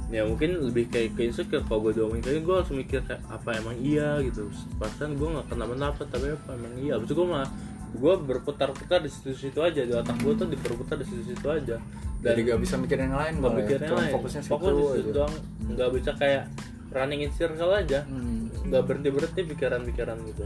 ya 0.09 0.21
mungkin 0.23 0.49
lebih 0.61 0.87
kayak 0.87 1.13
ke 1.13 1.21
insecure 1.23 1.63
kalau 1.63 1.85
gue 1.85 1.95
diomongin 1.95 2.19
kayak 2.21 2.41
gue 2.41 2.51
langsung 2.53 2.75
mikir 2.75 2.99
kayak 3.01 3.23
apa 3.25 3.55
emang 3.55 3.77
iya 3.77 4.19
gitu 4.19 4.43
bahkan 4.75 5.13
gue 5.13 5.23
nggak 5.25 5.47
kenapa 5.47 5.73
napa 5.73 6.03
tapi 6.03 6.27
apa 6.29 6.49
emang 6.51 6.73
iya 6.77 6.91
abis 6.93 7.07
itu 7.07 7.15
gue 7.15 7.27
mah 7.29 7.47
gue 7.91 8.13
berputar-putar 8.19 8.99
di 8.99 9.07
situ-situ 9.07 9.55
aja 9.57 9.81
di 9.81 9.93
otak 9.93 10.17
gue 10.17 10.33
tuh 10.33 10.47
diperputar 10.47 10.95
di 10.95 11.05
situ-situ 11.05 11.47
aja 11.47 11.75
dan 12.19 12.27
jadi 12.29 12.41
gak 12.45 12.59
bisa 12.59 12.75
mikir 12.75 12.97
yang 12.97 13.13
lain 13.13 13.33
malah 13.37 13.51
ya. 13.51 13.59
mikir 13.61 13.77
yang 13.79 13.95
lain 13.95 14.11
fokusnya 14.13 14.41
situ 14.41 14.51
fokus 14.51 14.67
di 14.67 14.83
situ 14.83 14.99
aja. 15.01 15.11
doang 15.13 15.33
nggak 15.69 15.89
bisa 15.93 16.11
kayak 16.13 16.43
running 16.89 17.21
in 17.21 17.31
circle 17.31 17.71
aja 17.71 17.99
Hmm. 18.03 18.40
Nggak 18.71 18.83
berhenti 18.87 19.09
berhenti 19.11 19.41
pikiran-pikiran 19.51 20.17
gitu. 20.31 20.45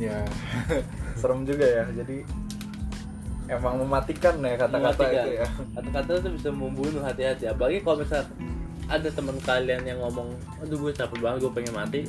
Ya. 0.00 0.24
Serem 1.20 1.44
juga 1.44 1.68
ya. 1.68 1.84
Jadi 1.92 2.24
emang 3.52 3.84
mematikan 3.84 4.40
ya 4.40 4.56
kata-kata 4.56 5.04
Mematikan. 5.04 5.24
itu 5.28 5.30
ya. 5.36 5.46
Kata-kata 5.76 6.10
itu 6.24 6.30
bisa 6.40 6.48
membunuh 6.48 7.02
hati-hati. 7.04 7.44
Apalagi 7.52 7.84
kalau 7.84 8.00
misal 8.00 8.24
ada 8.88 9.08
teman 9.12 9.36
kalian 9.44 9.84
yang 9.84 10.00
ngomong 10.00 10.32
aduh 10.64 10.76
gue 10.88 10.92
capek 10.96 11.20
banget 11.20 11.38
gue 11.44 11.52
pengen 11.52 11.74
mati. 11.76 12.00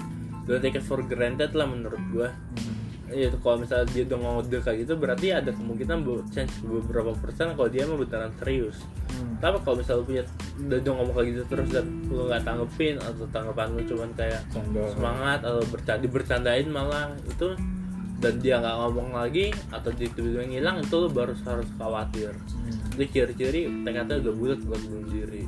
Don't 0.48 0.64
take 0.64 0.80
it 0.80 0.84
for 0.84 1.00
granted 1.04 1.52
lah 1.56 1.68
menurut 1.68 2.04
gue 2.12 2.28
Iya, 2.28 2.73
itu 3.14 3.38
kalau 3.42 3.58
misalnya 3.62 3.88
dia 3.94 4.04
udah 4.10 4.20
ngode 4.20 4.58
kayak 4.66 4.78
gitu 4.86 4.94
berarti 4.98 5.28
ada 5.30 5.52
kemungkinan 5.54 5.98
chance 6.34 6.56
beberapa 6.66 7.14
persen 7.18 7.54
kalau 7.54 7.70
dia 7.70 7.84
mau 7.86 7.98
beneran 7.98 8.34
serius. 8.42 8.78
Hmm. 9.14 9.38
Tapi 9.38 9.58
kalau 9.62 9.76
misalnya 9.82 10.00
lu 10.02 10.06
punya 10.06 10.24
udah 10.58 10.94
ngomong 10.94 11.14
kayak 11.14 11.28
gitu 11.34 11.44
terus 11.50 11.68
dan 11.70 11.86
lu 12.10 12.24
nggak 12.26 12.42
tanggepin 12.44 12.96
atau 12.98 13.26
tanggapan 13.30 13.68
lu 13.78 13.82
cuman 13.86 14.10
kayak 14.18 14.42
Canda. 14.50 14.84
semangat 14.94 15.40
atau 15.46 15.62
bercanda 15.70 16.08
bercandain 16.10 16.68
malah 16.70 17.08
itu 17.26 17.48
dan 18.24 18.34
dia 18.40 18.56
nggak 18.64 18.76
ngomong 18.80 19.10
lagi 19.12 19.52
atau 19.70 19.90
dia 19.92 20.08
tiba-tiba 20.16 20.44
ngilang 20.48 20.80
itu 20.80 20.96
lu 20.96 21.08
baru 21.12 21.34
harus 21.46 21.70
khawatir. 21.78 22.34
Hmm. 22.34 22.96
Itu 22.98 23.04
ciri-ciri 23.10 23.70
tekadnya 23.86 24.22
udah 24.24 24.34
bulat 24.34 24.60
buat 24.66 24.82
bunuh 24.82 25.08
diri. 25.12 25.44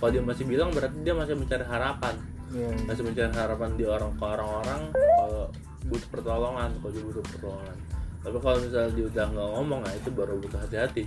Kalau 0.00 0.10
dia 0.10 0.22
masih 0.24 0.44
bilang 0.48 0.72
berarti 0.72 0.96
dia 1.04 1.12
masih 1.12 1.36
mencari 1.36 1.64
harapan 1.68 2.16
Iya. 2.50 2.70
masih 2.82 3.02
mencari 3.06 3.30
harapan 3.30 3.70
di 3.78 3.84
orang 3.86 4.10
ke 4.18 4.24
orang-orang 4.26 4.80
kalau 4.90 5.46
butuh 5.88 6.08
pertolongan 6.12 6.70
kalau 6.82 6.92
dia 6.92 7.04
butuh 7.04 7.24
pertolongan. 7.24 7.76
Tapi 8.20 8.36
kalau 8.36 8.58
misalnya 8.60 8.90
dia 8.92 9.06
udah 9.08 9.26
nggak 9.32 9.48
ngomong 9.56 9.80
nah 9.80 9.92
itu 9.96 10.10
baru 10.12 10.36
butuh 10.36 10.60
hati-hati. 10.60 11.04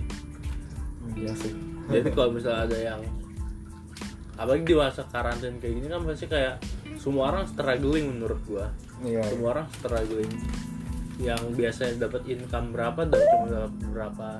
Iya 1.14 1.32
sih. 1.36 1.52
jadi 1.92 2.08
kalau 2.16 2.32
misalnya 2.32 2.64
ada 2.64 2.78
yang 2.80 3.00
apalagi 4.34 4.64
di 4.66 4.74
masa 4.74 5.04
karantina 5.06 5.60
kayak 5.60 5.74
gini 5.78 5.86
kan 5.86 6.00
pasti 6.02 6.26
kayak 6.26 6.56
semua 6.98 7.30
orang 7.30 7.44
struggling 7.46 8.06
menurut 8.18 8.40
gua. 8.48 8.66
Iya. 9.04 9.22
semua 9.30 9.48
orang 9.60 9.68
struggling. 9.78 10.32
Yang 11.20 11.42
biasanya 11.54 12.10
dapat 12.10 12.22
income 12.26 12.74
berapa 12.74 13.00
dan 13.06 13.20
cuma 13.30 13.46
dapat 13.46 13.72
berapa. 13.92 14.30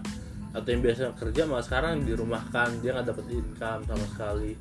Atau 0.55 0.69
yang 0.71 0.83
biasa 0.83 1.03
kerja 1.15 1.43
malah 1.47 1.63
sekarang 1.67 2.03
dirumahkan 2.03 2.83
dia 2.83 2.91
nggak 2.97 3.07
dapat 3.13 3.27
income 3.31 3.81
sama 3.87 4.07
sekali. 4.11 4.53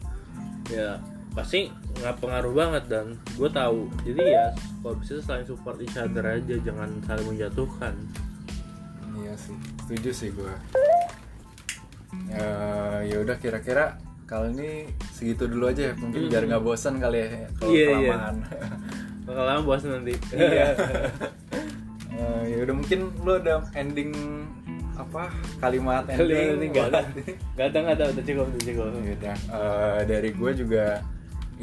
Ya 0.70 1.02
pasti 1.34 1.68
nggak 1.98 2.16
pengaruh 2.18 2.54
banget 2.54 2.84
dan 2.88 3.06
gue 3.34 3.50
tahu 3.50 3.90
jadi 4.04 4.22
ya 4.24 4.46
kalau 4.80 4.96
bisa 4.96 5.18
saling 5.20 5.44
support 5.44 5.78
each 5.78 5.98
other 5.98 6.22
aja 6.24 6.56
jangan 6.60 6.90
saling 7.04 7.28
menjatuhkan 7.28 7.94
Iya 9.14 9.34
sih, 9.38 9.54
setuju 9.80 10.10
sih 10.12 10.30
gue. 10.34 10.54
Ya, 12.34 12.50
ya 13.06 13.18
udah 13.22 13.38
kira-kira 13.38 13.98
kali 14.26 14.50
ini 14.52 14.70
segitu 15.10 15.46
dulu 15.46 15.70
aja 15.70 15.90
ya. 15.90 15.94
Mungkin 15.94 16.28
biar 16.28 16.50
nggak 16.50 16.60
bosan 16.60 16.98
kali 16.98 17.22
ya 17.22 17.28
kalau 17.56 17.72
Iya, 17.72 17.86
iya. 17.94 18.10
kelamaan. 18.10 18.36
bakal 19.26 19.44
lama 19.48 19.62
bos 19.64 19.84
nanti 19.86 20.14
Iya. 20.36 20.66
Eh, 22.12 22.42
ya 22.52 22.58
udah 22.62 22.76
mungkin 22.76 23.00
lo 23.22 23.40
ada 23.40 23.64
ending 23.74 24.12
apa 24.94 25.32
kalimat 25.58 26.06
ending? 26.06 26.54
nanti 26.54 26.66
nggak 26.70 26.86
ada 26.90 27.00
nggak 27.56 27.66
ada 27.66 27.78
nggak 27.80 27.96
ada 27.96 28.06
udah 28.14 28.24
cukup 28.24 28.46
udah 28.46 28.62
cukup 28.62 28.86
Ya 28.94 29.14
udah, 29.16 29.36
eh, 29.50 30.00
dari 30.06 30.30
gue 30.32 30.52
juga 30.54 30.86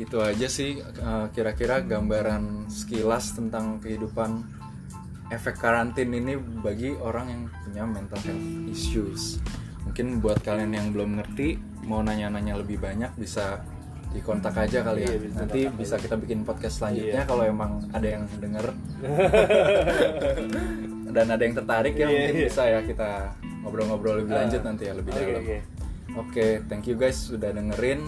itu 0.01 0.17
aja 0.19 0.49
sih 0.49 0.81
eh, 0.81 1.27
kira-kira 1.31 1.81
gambaran 1.81 2.67
sekilas 2.67 3.33
tentang 3.33 3.79
kehidupan 3.79 4.43
efek 5.29 5.57
karantin 5.57 6.11
ini 6.11 6.35
bagi 6.35 6.91
orang 6.97 7.27
yang 7.29 7.43
punya 7.63 7.83
mental 7.85 8.19
health 8.19 8.47
issues. 8.67 9.39
Mungkin 9.85 10.19
buat 10.19 10.41
kalian 10.41 10.73
yang 10.73 10.87
belum 10.91 11.19
ngerti 11.19 11.59
mau 11.85 12.01
nanya-nanya 12.01 12.57
lebih 12.57 12.79
banyak 12.79 13.11
bisa 13.15 13.63
dikontak 14.11 14.55
aja 14.59 14.83
kali 14.83 15.03
ya. 15.03 15.07
Iya, 15.07 15.19
bisa 15.21 15.37
Nanti 15.39 15.61
bisa 15.71 15.95
kita 15.97 16.15
bikin 16.17 16.43
podcast 16.43 16.83
selanjutnya 16.83 17.23
Iya. 17.23 17.27
kalau 17.27 17.43
emang 17.47 17.71
ada 17.91 18.07
yang 18.11 18.23
denger 18.43 18.67
dan 21.11 21.27
ada 21.29 21.43
yang 21.43 21.55
tertarik 21.55 21.95
ya 21.95 22.07
Iya, 22.07 22.11
mungkin 22.11 22.37
iya. 22.37 22.45
bisa 22.47 22.63
ya 22.65 22.81
kita 22.83 23.11
ngobrol-ngobrol 23.63 24.15
lebih 24.19 24.35
lanjut 24.35 24.61
Ah. 24.63 24.67
nanti 24.67 24.83
ya 24.87 24.93
lebih 24.95 25.13
Oke, 25.13 25.21
dalam. 25.21 25.43
oke. 25.43 25.59
Oke, 26.11 26.47
thank 26.67 26.87
you 26.87 26.99
guys 26.99 27.15
sudah 27.15 27.55
dengerin. 27.55 28.03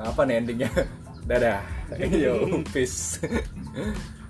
Apa 0.00 0.24
nih 0.24 0.34
endingnya? 0.40 0.70
Dadah. 1.28 1.60
Yo, 2.22 2.64
peace. 2.72 3.20